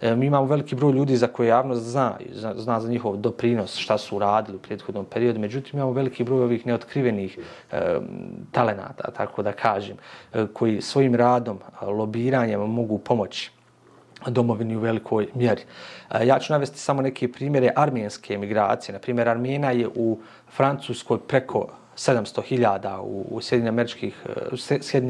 [0.00, 2.18] E, mi imamo veliki broj ljudi za koje javnost zna,
[2.56, 5.40] zna za njihov doprinos, šta su uradili u prethodnom periodu.
[5.40, 7.38] Međutim, imamo veliki broj ovih neotkrivenih
[7.72, 8.00] e,
[8.52, 9.96] talenata, tako da kažem,
[10.34, 13.55] e, koji svojim radom, lobiranjem mogu pomoći
[14.26, 15.62] domovini u velikoj mjeri.
[16.10, 18.92] E, ja ću navesti samo neke primjere armijenske emigracije.
[18.92, 20.18] Na primjer, Armijena je u
[20.56, 24.26] Francuskoj preko 700.000 u, u Sjedinjim američkih,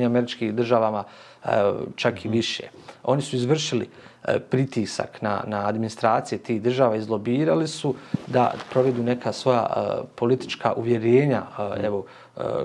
[0.06, 1.04] američkih državama
[1.44, 1.48] e,
[1.96, 2.36] čak i mhm.
[2.36, 2.62] više.
[3.02, 3.88] Oni su izvršili
[4.24, 7.94] e, pritisak na, na administracije tih država, izlobirali su
[8.26, 9.66] da provedu neka svoja
[10.14, 11.84] politička uvjerenja, mhm.
[11.84, 12.04] evo,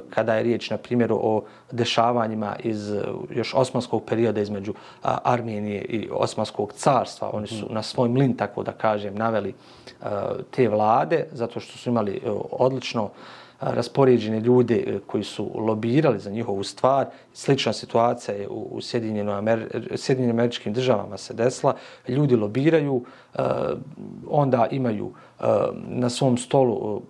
[0.09, 2.93] kada je riječ, na primjer, o dešavanjima iz
[3.29, 7.29] još osmanskog perioda između Armenije i Osmanskog carstva.
[7.33, 9.53] Oni su na svoj mlin, tako da kažem, naveli
[10.51, 13.09] te vlade, zato što su imali odlično
[13.61, 17.05] raspoređene ljude e, koji su lobirali za njihovu stvar.
[17.33, 18.81] Slična situacija je u u
[19.97, 21.75] Sjedinjenim američkim državama se desila.
[22.07, 23.39] Ljudi lobiraju, e,
[24.29, 25.43] onda imaju e,
[25.87, 27.01] na svom stolu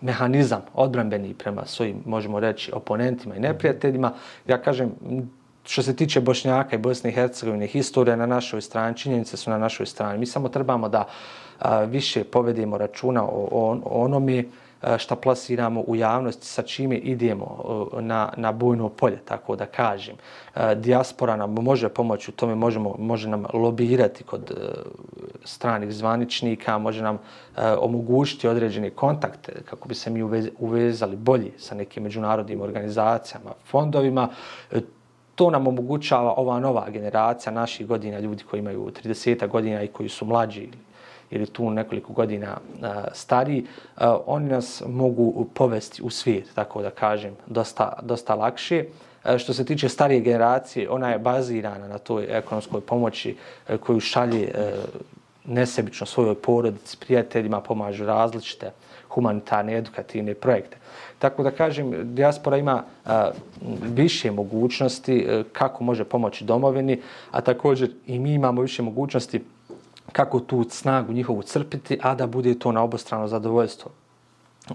[0.00, 4.12] mehanizam odbranbeni prema svojim, možemo reći, oponentima i neprijateljima.
[4.46, 4.92] Ja kažem,
[5.64, 9.58] što se tiče Bošnjaka i Bosne i Hercegovine, historija na našoj strani, činjenice su na
[9.58, 10.18] našoj strani.
[10.18, 11.06] Mi samo trebamo da
[11.58, 14.44] a, više povedemo računa o, o, o onome
[14.98, 17.64] šta plasiramo u javnosti, sa čime idemo
[17.98, 20.16] e, na, na bojno polje, tako da kažem.
[20.54, 24.54] E, dijaspora nam može pomoći u tome, možemo, može nam lobirati kod e,
[25.44, 27.18] stranih zvaničnika, može nam
[27.78, 30.22] omogućiti određene kontakte kako bi se mi
[30.58, 34.28] uvezali bolji sa nekim međunarodnim organizacijama, fondovima.
[35.34, 40.08] To nam omogućava ova nova generacija naših godina, ljudi koji imaju 30 godina i koji
[40.08, 40.68] su mlađi
[41.30, 42.56] ili je tu nekoliko godina
[43.12, 43.64] stari,
[44.26, 48.84] oni nas mogu povesti u svijet, tako da kažem, dosta, dosta lakše.
[49.38, 53.36] Što se tiče starije generacije, ona je bazirana na toj ekonomskoj pomoći
[53.68, 54.72] e, koju šalje e,
[55.44, 58.70] nesebično svojoj porodici, prijateljima, pomažu različite
[59.08, 60.76] humanitarne, edukativne projekte.
[61.18, 63.30] Tako da kažem, dijaspora ima a,
[63.82, 69.40] više mogućnosti a, kako može pomoći domovini, a također i mi imamo više mogućnosti
[70.12, 73.90] kako tu snagu njihovu crpiti, a da bude to na obostrano zadovoljstvo.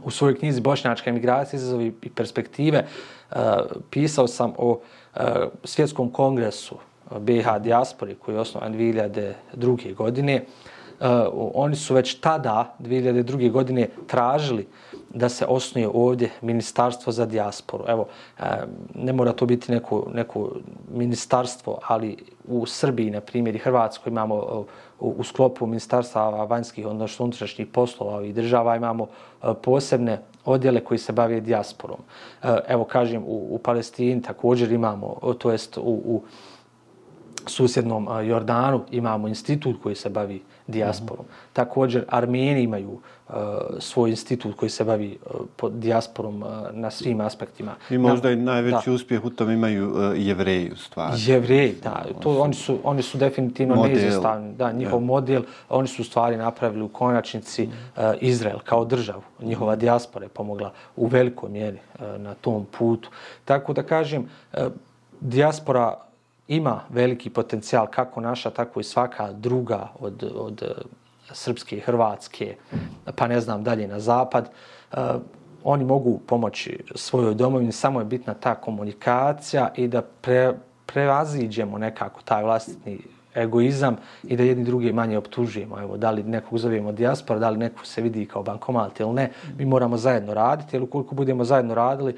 [0.03, 2.85] U svojoj knjizi Bošnjačka emigracija, izazovi i perspektive,
[3.31, 3.37] uh,
[3.89, 5.21] pisao sam o uh,
[5.63, 9.95] svjetskom kongresu e, BiH dijaspori koji je osnovan 2002.
[9.95, 10.45] godine.
[10.99, 11.07] Uh,
[11.53, 13.51] oni su već tada, 2002.
[13.51, 14.67] godine, tražili
[15.09, 17.83] da se osnuje ovdje ministarstvo za dijasporu.
[17.87, 18.07] Evo,
[18.95, 20.51] ne mora to biti neko, neko
[20.91, 22.17] ministarstvo, ali
[22.47, 24.65] u Srbiji, na primjer, i Hrvatskoj imamo
[24.99, 29.07] u, sklopu ministarstva vanjskih, odnosno unutrašnjih poslova i država imamo
[29.43, 31.97] e, posebne odjele koji se bave dijasporom.
[32.43, 36.23] E, evo, kažem, u, u Palestini također imamo, to jest u, u
[37.47, 41.25] susjednom e, Jordanu imamo institut koji se bavi dijasporom.
[41.25, 41.53] Mm -hmm.
[41.53, 42.89] Također, Armeni imaju
[43.29, 43.35] uh,
[43.79, 47.75] svoj institut koji se bavi uh, pod dijasporom uh, na svim aspektima.
[47.89, 48.91] I možda na, i najveći da.
[48.91, 51.13] uspjeh u tom imaju uh, jevreji u stvari.
[51.17, 52.05] Jevreji, da.
[52.19, 54.53] To, oni, su, oni su definitivno neizostavni.
[54.53, 55.05] Da, njihov ja.
[55.05, 59.21] model, oni su u stvari napravili u konačnici uh, Izrael kao državu.
[59.41, 63.09] Njihova dijaspora je pomogla u velikoj mjeri uh, na tom putu.
[63.45, 64.59] Tako da kažem, uh,
[65.21, 66.04] dijaspora
[66.47, 70.81] ima veliki potencijal kako naša, tako i svaka druga od, od eh,
[71.31, 72.55] srpske i hrvatske,
[73.15, 74.49] pa ne znam dalje na zapad.
[74.91, 74.99] Uh,
[75.63, 80.53] oni mogu pomoći svojoj domovini, samo je bitna ta komunikacija i da pre,
[80.85, 82.99] prevaziđemo nekako taj vlastitni
[83.35, 85.79] egoizam i da jedni drugi manje optužujemo.
[85.79, 89.31] Evo, da li nekog zovemo dijaspora, da li neko se vidi kao bankomat ili ne,
[89.57, 92.15] mi moramo zajedno raditi, jer ukoliko budemo zajedno radili,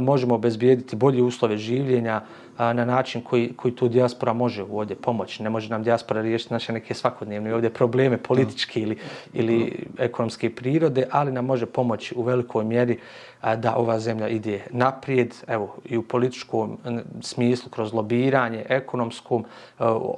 [0.00, 2.20] možemo obezbijediti bolje uslove življenja
[2.58, 5.42] na način koji, koji tu dijaspora može ovdje pomoći.
[5.42, 8.98] Ne može nam dijaspora riješiti naše neke svakodnevne ovdje probleme političke ili,
[9.32, 12.98] ili ekonomske prirode, ali nam može pomoći u velikoj mjeri
[13.42, 16.78] da ova zemlja ide naprijed, evo, i u političkom
[17.20, 19.44] smislu, kroz lobiranje, ekonomskom,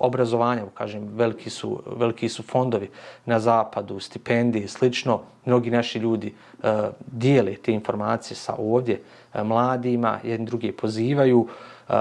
[0.00, 2.88] obrazovanju, kažem, veliki su, veliki su fondovi
[3.26, 5.20] na zapadu, stipendije, slično.
[5.44, 9.00] Mnogi naši ljudi eh, dijele te informacije sa ovdje,
[9.34, 11.48] eh, mladima, jedni drugi pozivaju,
[11.88, 11.94] eh,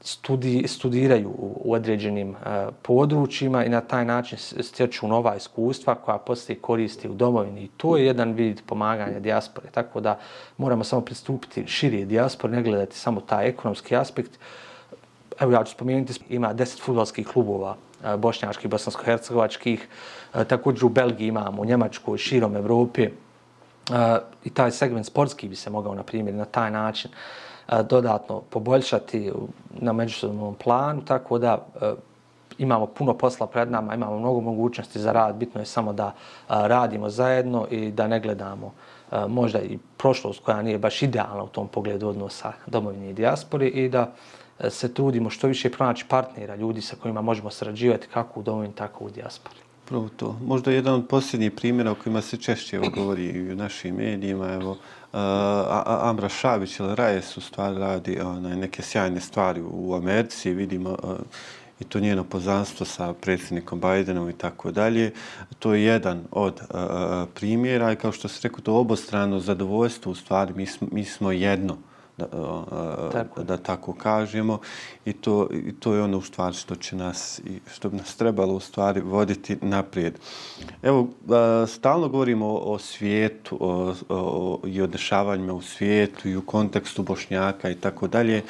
[0.00, 2.36] studi, studiraju u određenim
[2.82, 7.64] područjima i na taj način stječu nova iskustva koja poslije koristi u domovini.
[7.64, 9.70] I to je jedan vid pomaganja dijaspore.
[9.70, 10.18] Tako da
[10.56, 14.38] moramo samo pristupiti širije dijaspore, ne gledati samo taj ekonomski aspekt.
[15.40, 17.76] Evo ja ću spomenuti, ima deset futbolskih klubova
[18.18, 19.78] bošnjačkih, bosansko-hercegovačkih.
[20.48, 23.10] Također u Belgiji imamo, u Njemačkoj, širom Evrope.
[24.44, 27.10] I taj segment sportski bi se mogao, na primjer, na taj način
[27.88, 29.32] dodatno poboljšati
[29.70, 31.66] na međusobnom planu, tako da
[32.58, 36.14] imamo puno posla pred nama, imamo mnogo mogućnosti za rad, bitno je samo da
[36.48, 38.72] radimo zajedno i da ne gledamo
[39.28, 43.88] možda i prošlost koja nije baš idealna u tom pogledu odnosa domovine i dijaspori i
[43.88, 44.12] da
[44.58, 48.74] E, se trudimo što više pronaći partnera, ljudi sa kojima možemo sarađivati kako u domovini,
[48.74, 49.56] tako u dijaspori.
[49.84, 50.38] Prvo to.
[50.44, 54.72] Možda jedan od posljednjih primjera o kojima se češće govori i u našim medijima, evo,
[54.72, 54.76] e,
[55.12, 55.20] uh,
[55.86, 61.10] Amra Šavić ili Rajes u stvari radi onaj, neke sjajne stvari u Americi, vidimo uh,
[61.80, 65.12] i to njeno poznanstvo sa predsjednikom Bidenom i tako dalje.
[65.58, 66.76] To je jedan od uh,
[67.34, 71.32] primjera i kao što se rekao, to obostrano zadovoljstvo u stvari, mi smo, mi smo
[71.32, 71.76] jedno
[72.16, 73.42] da, tako.
[73.42, 74.58] da tako kažemo
[75.04, 78.16] i to, i to je ono u stvari što će nas i što bi nas
[78.16, 80.14] trebalo u stvari voditi naprijed.
[80.82, 81.08] Evo,
[81.66, 87.02] stalno govorimo o, o svijetu o, o, i o dešavanjima u svijetu i u kontekstu
[87.02, 88.42] Bošnjaka i tako dalje.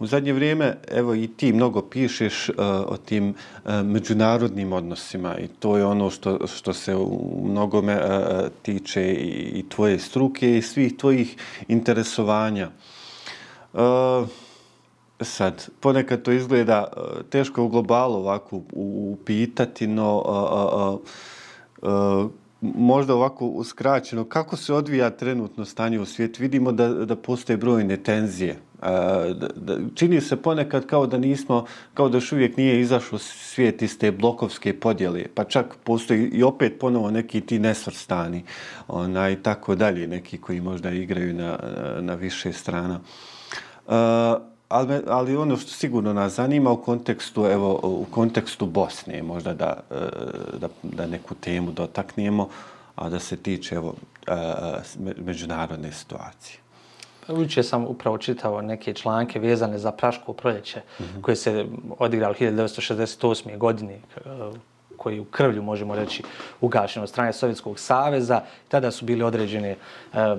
[0.00, 2.54] U zadnje vrijeme, evo i ti mnogo pišeš uh,
[2.86, 8.48] o tim uh, međunarodnim odnosima i to je ono što, što se u mnogome uh,
[8.62, 11.36] tiče i, i tvoje struke i svih tvojih
[11.68, 12.70] interesovanja.
[13.72, 13.80] Uh,
[15.20, 21.00] sad, ponekad to izgleda uh, teško u globalu ovako upitati, no uh,
[21.82, 22.30] uh, uh,
[22.60, 26.42] možda ovako uskraćeno, kako se odvija trenutno stanje u svijetu?
[26.42, 28.56] Vidimo da, da postoje brojne tenzije
[29.94, 34.12] čini se ponekad kao da nismo, kao da još uvijek nije izašao svijet iz te
[34.12, 38.44] blokovske podjele, pa čak postoji i opet ponovo neki ti nesvrstani,
[38.88, 41.58] onaj, i tako dalje, neki koji možda igraju na,
[42.00, 43.00] na više strana.
[43.86, 43.92] Uh,
[44.68, 49.80] ali, ali ono što sigurno nas zanima u kontekstu, evo, u kontekstu Bosne, možda da,
[49.90, 49.94] e,
[50.58, 52.48] da, da neku temu dotaknemo,
[52.94, 53.94] a da se tiče evo,
[54.26, 56.65] e, e, međunarodne situacije.
[57.28, 61.20] Uče sam upravo čitao neke članke vezane za Praško proljeće mm -hmm.
[61.20, 61.66] koje se
[61.98, 63.58] odigralo 1968.
[63.58, 63.98] godine
[64.96, 66.22] koji u krvlju, možemo reći,
[66.60, 68.40] ugašeno od strane Sovjetskog saveza.
[68.68, 69.76] Tada su bili određene, e,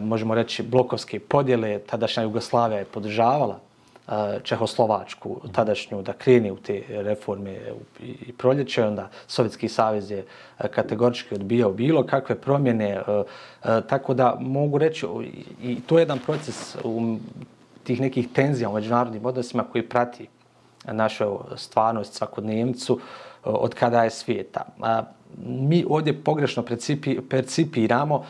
[0.01, 1.79] možemo reći, blokovske podjele.
[1.79, 3.59] Tadašnja Jugoslavija je podržavala
[4.43, 7.57] Čehoslovačku tadašnju da kreni u te reforme
[7.99, 10.25] i proljeće, onda Sovjetski savez je
[10.71, 13.01] kategorički odbijao bilo kakve promjene,
[13.89, 15.05] tako da mogu reći,
[15.61, 17.17] i to je jedan proces u
[17.83, 20.27] tih nekih tenzija u međunarodnim odnosima koji prati
[20.85, 22.99] našu stvarnost svakodnevnicu
[23.43, 24.65] od kada je svijeta.
[25.45, 26.63] Mi ovdje pogrešno
[27.29, 28.25] percipiramo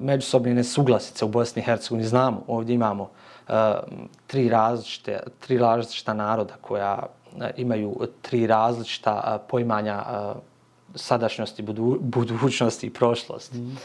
[0.00, 2.08] međusobne nesuglasice u Bosni i Hercegovini.
[2.08, 3.10] Znamo, ovdje imamo
[4.26, 7.06] tri različite, tri različita naroda koja
[7.56, 10.04] imaju tri različita poimanja
[10.94, 13.58] sadašnjosti, budu, budućnosti i prošlosti.
[13.58, 13.76] Mm.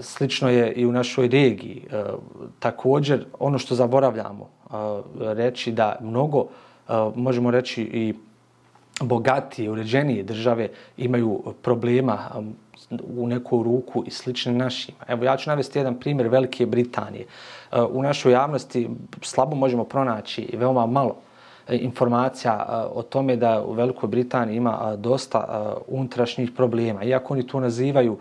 [0.00, 1.86] Slično je i u našoj regiji.
[2.58, 4.48] Također, ono što zaboravljamo
[5.20, 6.46] reći da mnogo,
[7.14, 8.14] možemo reći i
[9.00, 12.54] bogatije, uređenije države imaju problema um,
[13.16, 14.98] u neku ruku i slične našima.
[15.08, 17.26] Evo ja ću navesti jedan primjer Velike Britanije.
[17.72, 18.90] Uh, u našoj javnosti
[19.22, 21.14] slabo možemo pronaći veoma malo uh,
[21.68, 27.04] informacija uh, o tome da u Velikoj Britaniji ima dosta unutrašnjih problema.
[27.04, 28.18] Iako oni to nazivaju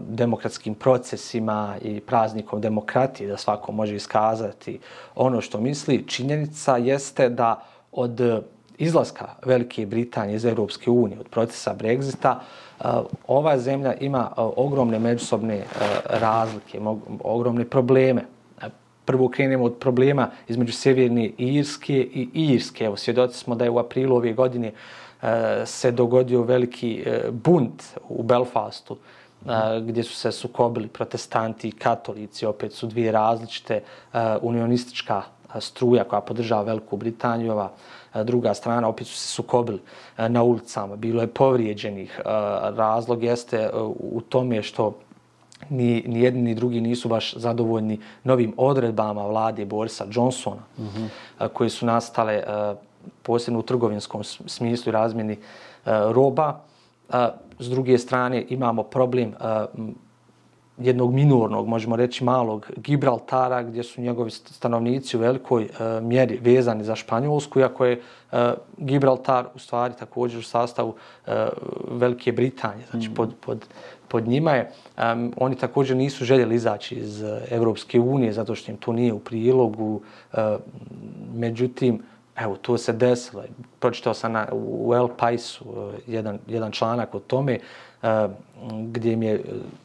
[0.00, 4.78] demokratskim procesima i praznikom demokratije, da svako može iskazati
[5.14, 8.44] ono što misli, činjenica jeste da od
[8.82, 12.84] izlaska Velike Britanije iz Europske unije, od procesa Brexita, e,
[13.26, 15.64] ova zemlja ima e, ogromne međusobne e,
[16.04, 16.80] razlike,
[17.24, 18.24] ogromne probleme.
[19.04, 22.84] Prvo krenemo od problema između Sjeverne Irske i Irske.
[22.84, 24.72] Evo, svjedoci smo da je u aprilu ove godine
[25.64, 28.96] se dogodio veliki bunt u Belfastu,
[29.80, 32.46] gdje su se sukobili protestanti i katolici.
[32.46, 33.82] Opet su dvije različite
[34.42, 35.22] unionistička
[35.60, 37.70] struja koja podržava Veliku Britaniju, ova
[38.14, 39.80] druga strana, opet su se sukobili
[40.18, 42.20] na ulicama, bilo je povrijeđenih.
[42.76, 44.94] Razlog jeste u tome što
[45.70, 51.48] ni, ni jedni ni drugi nisu baš zadovoljni novim odredbama vlade Borisa Johnsona, mm -hmm.
[51.48, 52.42] koje su nastale
[53.22, 55.38] posebno u trgovinskom smislu i razmjeni
[55.86, 56.60] roba.
[57.58, 59.34] S druge strane imamo problem
[60.82, 66.84] jednog minornog, možemo reći malog Gibraltara, gdje su njegovi stanovnici u velikoj e, mjeri vezani
[66.84, 68.00] za Španjolsku, iako je
[68.32, 70.94] e, Gibraltar u stvari također u sastavu
[71.26, 71.46] e,
[71.90, 73.14] Velike Britanije, znači mm.
[73.14, 73.66] pod, pod,
[74.08, 74.60] pod njima je.
[74.60, 74.70] E,
[75.36, 80.00] oni također nisu željeli izaći iz Evropske unije, zato što im to nije u prilogu.
[80.32, 80.56] E,
[81.34, 82.02] međutim,
[82.36, 83.42] Evo, to se desilo.
[83.78, 85.64] Pročitao sam na, u El Paisu
[86.06, 87.58] jedan, jedan članak o tome
[88.02, 88.28] Eh,
[88.82, 89.40] gdje, je,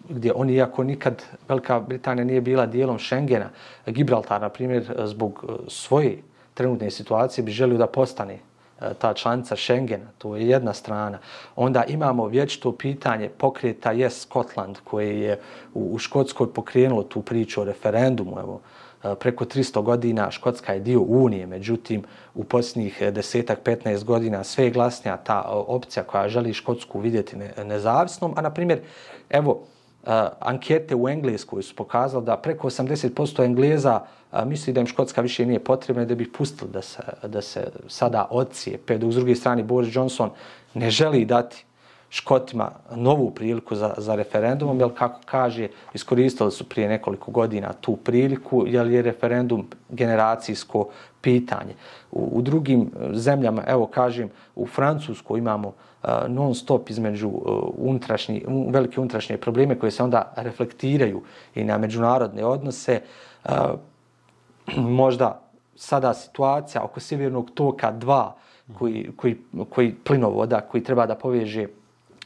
[0.10, 3.50] gdje oni, iako nikad Velika Britanija nije bila dijelom Schengena,
[3.86, 6.18] Gibraltar, na primjer, zbog eh, svoje
[6.54, 11.20] trenutne situacije bi želio da postane eh, ta članica Schengena, to je jedna strana.
[11.56, 15.40] Onda imamo vječito pitanje pokreta Yes Scotland, koje je
[15.74, 18.40] u, u Škotskoj pokrenulo tu priču o referendumu.
[18.40, 18.62] Evo,
[19.04, 22.04] Eh, preko 300 godina Škotska je dio Unije, međutim
[22.36, 27.00] u posljednjih eh, desetak, 15 godina sve je glasnija ta eh, opcija koja želi Škotsku
[27.00, 27.36] vidjeti
[27.66, 28.34] nezavisnom.
[28.36, 28.80] A na primjer,
[29.30, 29.60] evo,
[30.40, 34.02] ankete u Engleskoj su pokazali da preko 80% Engleza
[34.46, 38.28] misli da im Škotska više nije potrebna da bi pustili da se, da se sada
[38.32, 38.98] odcijepe.
[38.98, 40.30] Dok s druge strane Boris Johnson
[40.74, 41.66] ne želi dati
[42.10, 47.96] Škotima novu priliku za, za referendumom, jer kako kaže, iskoristili su prije nekoliko godina tu
[47.96, 50.88] priliku, jer je referendum generacijsko
[51.22, 51.74] pitanje.
[52.12, 57.44] U, u drugim e, zemljama, evo kažem, u Francusku imamo uh, non stop između uh,
[57.78, 61.22] unutrašnji, um, velike unutrašnje probleme koje se onda reflektiraju
[61.56, 63.02] i na međunarodne odnose.
[63.46, 63.52] Uh,
[64.78, 65.42] možda
[65.76, 68.32] sada situacija oko Sjevernog toka 2,
[68.78, 69.38] koji, koji,
[69.70, 71.68] koji plinovoda, koji treba da poveže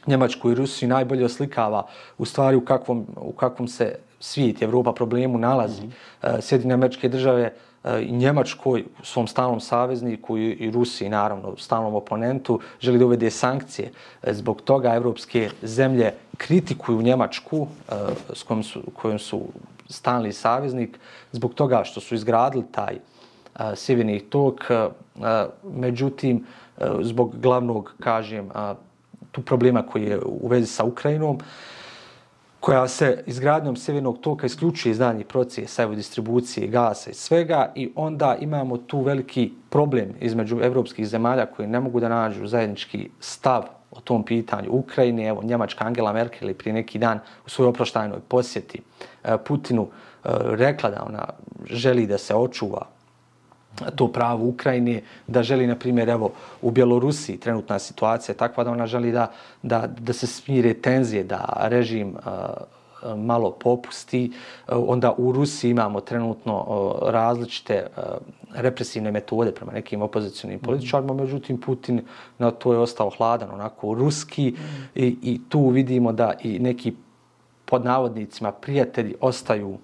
[0.06, 1.86] Njemačku i Rusiju najbolje oslikava
[2.18, 5.82] u stvari u kakvom, u kakvom se svijet, Evropa problemu nalazi.
[5.82, 5.92] Mm
[6.22, 6.40] -hmm.
[6.40, 7.52] Sjedine američke države
[7.84, 13.30] e, i Njemačkoj, svom stalnom savezniku i, i Rusiji, naravno, stalnom oponentu, želi da uvede
[13.30, 13.90] sankcije.
[14.22, 17.66] E, zbog toga evropske zemlje kritikuju Njemačku
[18.32, 19.42] s kojom su, kojom su
[19.88, 20.98] stalni saveznik,
[21.32, 22.98] zbog toga što su izgradili taj
[23.74, 24.60] sjeverni tok.
[25.62, 26.46] Međutim,
[27.00, 28.50] zbog glavnog, kažem,
[29.32, 31.38] tu problema koji je u vezi sa Ukrajinom,
[32.60, 37.90] koja se izgradnjom Sjevernog toka isključuje iz danjih procesa evo, distribucije gasa i svega i
[37.94, 43.62] onda imamo tu veliki problem između evropskih zemalja koji ne mogu da nađu zajednički stav
[43.90, 45.26] o tom pitanju Ukrajine.
[45.26, 48.80] Evo, Njemačka Angela Merkel je prije neki dan u svojoj oproštajnoj posjeti
[49.24, 51.24] e, Putinu e, rekla da ona
[51.70, 52.86] želi da se očuva
[53.96, 56.30] to pravo Ukrajine, da želi, na primjer, evo,
[56.62, 61.56] u Bjelorusiji trenutna situacija takva da ona želi da, da, da se smire tenzije, da
[61.60, 64.32] režim uh, malo popusti.
[64.68, 67.86] Onda u Rusiji imamo trenutno uh, različite
[68.54, 70.64] represivne metode prema nekim opozicijalnim mhm.
[70.64, 72.02] političarima, međutim Putin
[72.38, 74.54] na to je ostao hladan, onako ruski
[74.94, 76.92] i, i tu vidimo da i neki
[77.64, 79.78] pod navodnicima prijatelji ostaju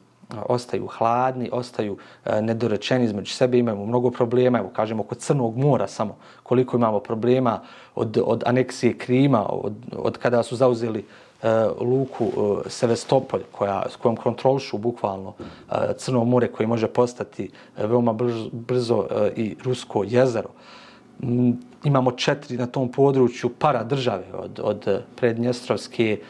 [0.47, 5.87] ostaju hladni, ostaju e, nedorečeni između sebe, imamo mnogo problema, evo kažemo oko Crnog mora
[5.89, 7.61] samo koliko imamo problema
[7.95, 11.05] od, od aneksije Krima, od, od kada su zauzeli
[11.43, 17.51] e, luku e, Sevestopolj, koja, s kojom kontrolšu bukvalno e, Crno more koje može postati
[17.79, 20.51] e, veoma brzo, brzo e, i Rusko jezero.
[21.23, 26.21] M, imamo četiri na tom području para države od, od e, Prednjestrovske,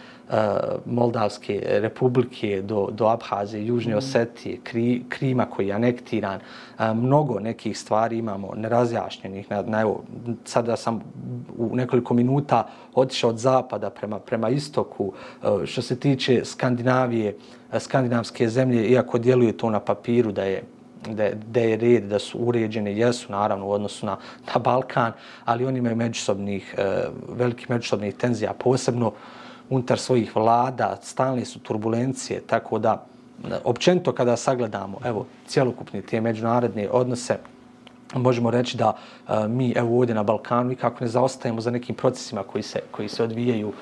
[0.87, 3.99] Moldavske republike do, do Abhazije, Južne mhm.
[3.99, 6.41] Osetije, Kri, Krima koji je anektiran.
[6.95, 9.51] Mnogo nekih stvari imamo nerazjašnjenih.
[9.51, 10.05] Na, na, evo,
[10.45, 11.01] sada sam
[11.59, 15.12] u nekoliko minuta otišao od zapada prema, prema istoku.
[15.64, 17.37] Što se tiče Skandinavije,
[17.79, 20.62] skandinavske zemlje, iako djeluje to na papiru da je
[21.07, 24.16] da, da je red, da su uređene, jesu naravno u odnosu na,
[24.55, 25.12] na Balkan,
[25.45, 26.74] ali oni imaju međusobnih,
[27.29, 29.12] velikih međusobnih tenzija, posebno
[29.71, 33.05] unutar svojih vlada, stalne su turbulencije, tako da
[33.64, 37.39] općenito kada sagledamo evo cjelokupni te međunarodne odnose,
[38.14, 38.93] možemo reći da
[39.29, 42.81] uh, mi evo ovdje na Balkanu i kako ne zaostajemo za nekim procesima koji se,
[42.91, 43.75] koji se odvijaju uh,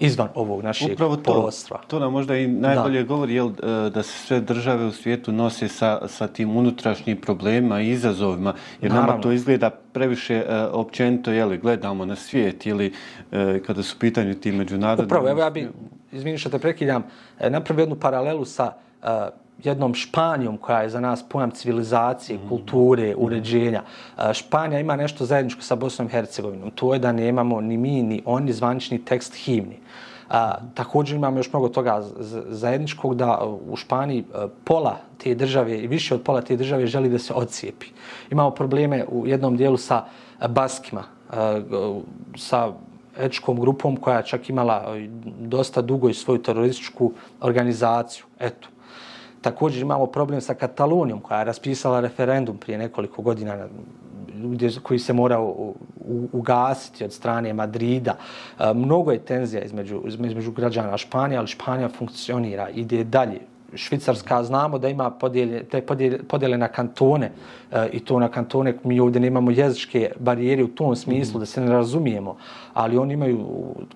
[0.00, 1.80] izvan ovog našeg Upravo to, polostra.
[1.86, 3.08] To nam možda i najbolje da.
[3.08, 7.80] govori jel, e, da se sve države u svijetu nose sa, sa tim unutrašnjim problemima
[7.80, 9.10] i izazovima, jer Naravno.
[9.10, 12.92] nama to izgleda previše uh, općenito, jel, gledamo na svijet ili
[13.32, 15.04] uh, kada su pitanju ti međunarodni...
[15.04, 15.68] Upravo, evo ja bi,
[16.12, 17.02] izvini što te prekidam,
[17.48, 18.72] napravio jednu paralelu sa
[19.02, 19.08] uh,
[19.62, 22.48] jednom Španijom koja je za nas pojam civilizacije, mm.
[22.48, 23.82] kulture, uređenja.
[24.32, 26.70] Španija ima nešto zajedničko sa Bosnom i Hercegovinom.
[26.70, 29.78] To je da nemamo ni mi, ni oni zvančni tekst himni.
[30.30, 32.02] A, također imamo još mnogo toga
[32.48, 33.40] zajedničkog da
[33.70, 34.24] u Španiji
[34.64, 37.86] pola te države i više od pola te države želi da se odcijepi.
[38.30, 40.04] Imamo probleme u jednom dijelu sa
[40.48, 41.02] Baskima,
[42.36, 42.72] sa
[43.18, 44.96] etičkom grupom koja čak imala
[45.40, 48.24] dosta dugo i svoju terorističku organizaciju.
[48.40, 48.68] Eto,
[49.44, 53.66] Također imamo problem sa Katalonijom koja je raspisala referendum prije nekoliko godina
[54.34, 55.74] gdje, koji se morao
[56.32, 58.16] ugasiti od strane Madrida.
[58.58, 63.40] E, mnogo je tenzija između, između građana Španije, ali Španija funkcionira, ide dalje.
[63.76, 67.30] Švicarska znamo da ima podjelje, te podjelje, podjele na kantone
[67.72, 71.60] e, i to na kantone, mi ovdje nemamo jezičke barijere u tom smislu da se
[71.60, 72.36] ne razumijemo,
[72.74, 73.46] ali oni imaju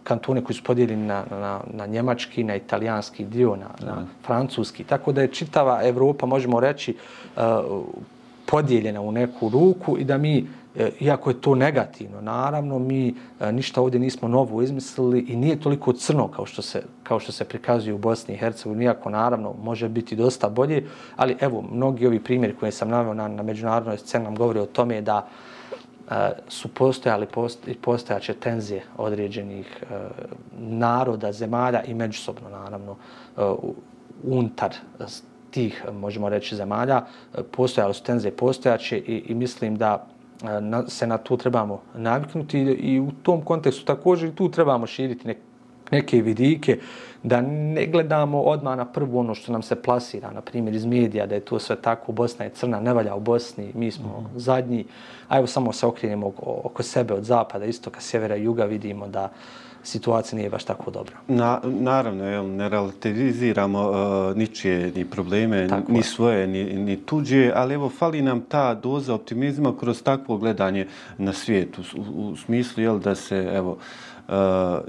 [0.02, 5.12] kantone koji su podijeljeni na, na, na njemački, na italijanski dio, na, na francuski, tako
[5.12, 6.96] da je čitava Evropa, možemo reći,
[7.36, 7.40] e,
[8.46, 10.46] podijeljena u neku ruku i da mi
[10.78, 15.60] E, iako je to negativno, naravno, mi e, ništa ovdje nismo novo izmislili i nije
[15.60, 19.54] toliko crno kao što se, kao što se prikazuje u Bosni i Hercegovini, iako naravno
[19.62, 23.98] može biti dosta bolje, ali evo, mnogi ovi primjeri koje sam naveo na, na međunarodnoj
[23.98, 25.28] sceni nam govori o tome da
[26.10, 26.14] e,
[26.48, 29.82] su postojali post, postojaće tenzije određenih
[30.58, 32.96] naroda, zemalja i međusobno, naravno,
[33.36, 33.40] e,
[34.22, 34.74] untar
[35.50, 37.04] tih, možemo reći, zemalja,
[37.50, 40.06] postojali su tenzije postojaće i, i mislim da
[40.42, 45.26] na, se na to trebamo naviknuti i u tom kontekstu također i tu trebamo širiti
[45.26, 45.40] neke
[45.90, 46.78] neke vidike,
[47.22, 51.26] da ne gledamo odmah na prvo ono što nam se plasira, na primjer iz medija,
[51.26, 54.24] da je to sve tako, Bosna je crna, ne valja u Bosni, mi smo mm
[54.24, 54.38] -hmm.
[54.38, 54.84] zadnji,
[55.28, 59.30] a evo samo se okrenemo oko sebe od zapada, istoka, sjevera i juga, vidimo da
[59.88, 61.16] situacija nije baš tako dobra.
[61.28, 66.02] Na, naravno, jel, ne relativiziramo uh, ničije ni probleme, tako ni je.
[66.02, 70.86] svoje, ni, ni tuđe, ali evo, fali nam ta doza optimizma kroz takvo gledanje
[71.18, 73.78] na svijetu, u, u smislu jel, da se, evo,
[74.28, 74.34] Uh,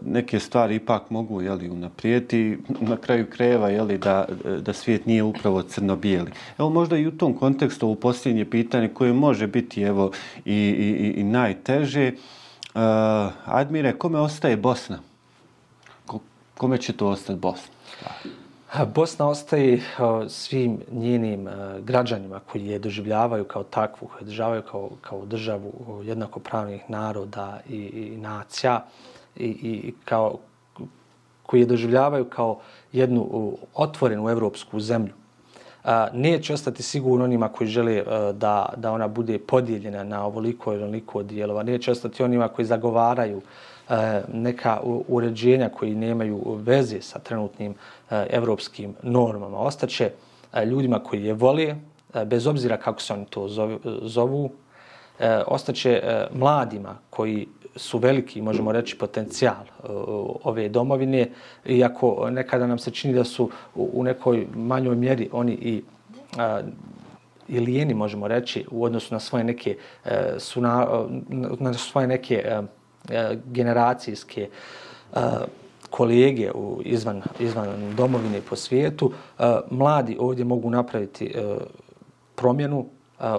[0.05, 4.25] neke stvari ipak mogu jeli, unaprijeti, na kraju kreva jeli, da,
[4.61, 6.31] da svijet nije upravo crno-bijeli.
[6.57, 10.11] Evo možda i u tom kontekstu ovo posljednje pitanje koje može biti evo,
[10.45, 12.38] i, i, i najteže, uh,
[12.79, 14.99] Uh, Admire, kome ostaje Bosna?
[16.57, 17.73] Kome će to ostati Bosna?
[18.95, 19.81] Bosna ostaje eh,
[20.29, 21.51] svim njenim eh,
[21.81, 27.75] građanima koji je doživljavaju kao takvu, koji je doživljavaju kao, kao državu jednakopravnih naroda i,
[27.75, 28.85] i nacija
[29.35, 30.37] i, i kao,
[31.43, 32.59] koji je doživljavaju kao
[32.91, 35.18] jednu otvorenu evropsku zemlju
[36.13, 40.83] neće ostati sigurno onima koji žele e, da, da ona bude podijeljena na ovoliko ili
[40.83, 41.63] onoliko dijelova.
[41.63, 43.41] Neće ostati onima koji zagovaraju
[43.89, 47.73] e, neka uređenja koji nemaju veze sa trenutnim
[48.11, 49.57] e, evropskim normama.
[49.57, 50.11] Ostaće
[50.65, 51.75] ljudima koji je vole,
[52.25, 53.47] bez obzira kako se oni to
[54.01, 54.49] zovu,
[55.47, 56.01] ostaće
[56.33, 59.87] mladima koji su veliki, možemo reći, potencijal e,
[60.43, 61.29] ove domovine,
[61.65, 65.81] iako nekada nam se čini da su u nekoj manjoj mjeri oni i
[67.49, 70.87] i lijeni, možemo reći, u odnosu na svoje neke, e, su na,
[71.29, 72.61] e, na svoje neke e,
[73.09, 74.49] e, generacijske
[75.13, 75.19] e,
[75.89, 79.11] kolege u, izvan, izvan domovine po svijetu,
[79.71, 81.35] mladi ovdje mogu napraviti
[82.35, 82.85] promjenu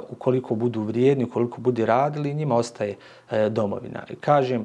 [0.09, 2.97] ukoliko budu vrijedni, ukoliko budu radili, njima ostaje
[3.31, 4.03] e, domovina.
[4.11, 4.65] I kažem,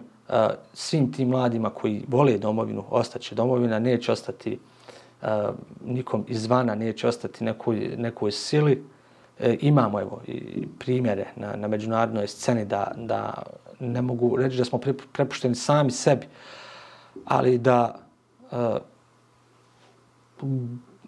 [0.73, 4.59] svim tim mladima koji vole domovinu, ostaće domovina, neće ostati
[5.85, 8.83] nikom izvana, neće ostati nekoj, nekoj sili.
[9.39, 13.43] E, imamo evo i primjere na, na međunarodnoj sceni da, da
[13.79, 14.79] ne mogu reći da smo
[15.13, 16.27] prepušteni sami sebi,
[17.25, 17.99] ali da
[18.51, 18.55] e,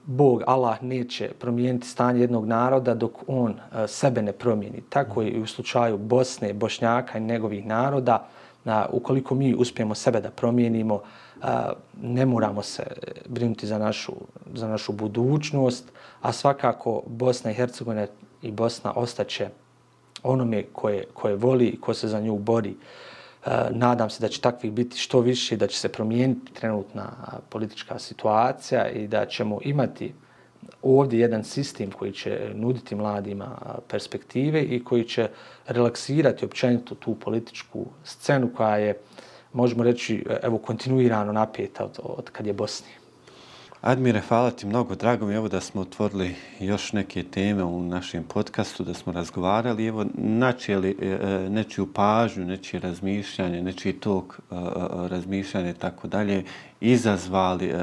[0.10, 4.82] Bog, Allah, neće promijeniti stanje jednog naroda dok on e, sebe ne promijeni.
[4.90, 8.28] Tako je i u slučaju Bosne, Bošnjaka i njegovih naroda.
[8.64, 11.02] Na, ukoliko mi uspijemo sebe da promijenimo,
[11.42, 12.84] a, ne moramo se
[13.30, 14.14] brinuti za našu,
[14.54, 15.92] za našu budućnost,
[16.22, 18.08] a svakako Bosna i Hercegovina
[18.42, 19.50] i Bosna ostaće
[20.24, 22.76] onome koje, koje voli i ko se za nju bori.
[23.48, 27.12] E, nadam se da će takvih biti što više, da će se promijeniti trenutna
[27.50, 30.14] politička situacija i da ćemo imati
[30.82, 35.30] ovdje jedan sistem koji će nuditi mladima perspektive i koji će
[35.68, 38.98] relaksirati općenito tu političku scenu koja je,
[39.54, 42.97] možemo reći, e, evo, kontinuirano napeta od, od kad je Bosnija.
[43.88, 44.96] Admire, hvala ti mnogo.
[44.96, 49.14] Drago mi je evo da smo otvorili još neke teme u našem podcastu, da smo
[49.14, 49.86] razgovarali.
[49.86, 55.74] Evo, načeli e, e nečiju pažnju, nečije razmišljanje, nečiji tok e, e, e razmišljanje i
[55.74, 56.44] tako dalje,
[56.82, 57.74] izazvali,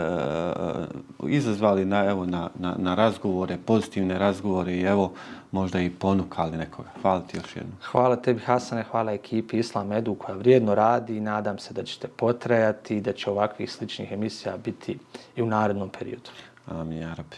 [1.28, 5.12] izazvali na, evo, na, na, na razgovore, pozitivne razgovore i evo,
[5.51, 6.88] možda i ponukali nekoga.
[7.03, 7.76] Hvala ti još jednom.
[7.82, 12.09] Hvala tebi Hasane, hvala ekipi Islam Edu koja vrijedno radi i nadam se da ćete
[12.09, 14.99] potrajati i da će ovakvih sličnih emisija biti
[15.36, 16.30] i u narednom periodu.
[16.66, 17.36] Amin, Jarabi.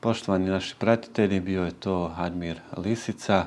[0.00, 3.44] Poštovani naši pratitelji, bio je to Admir Lisica.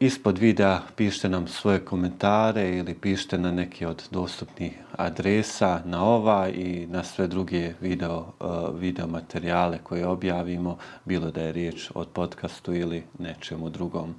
[0.00, 6.48] Ispod videa pišite nam svoje komentare ili pišite na neke od dostupnih adresa na ova
[6.48, 12.04] i na sve druge video, uh, video materijale koje objavimo, bilo da je riječ o
[12.04, 14.14] podcastu ili nečemu drugom.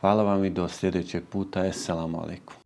[0.00, 1.66] Hvala vam i do sljedećeg puta.
[1.66, 2.56] Esselamu alaikum.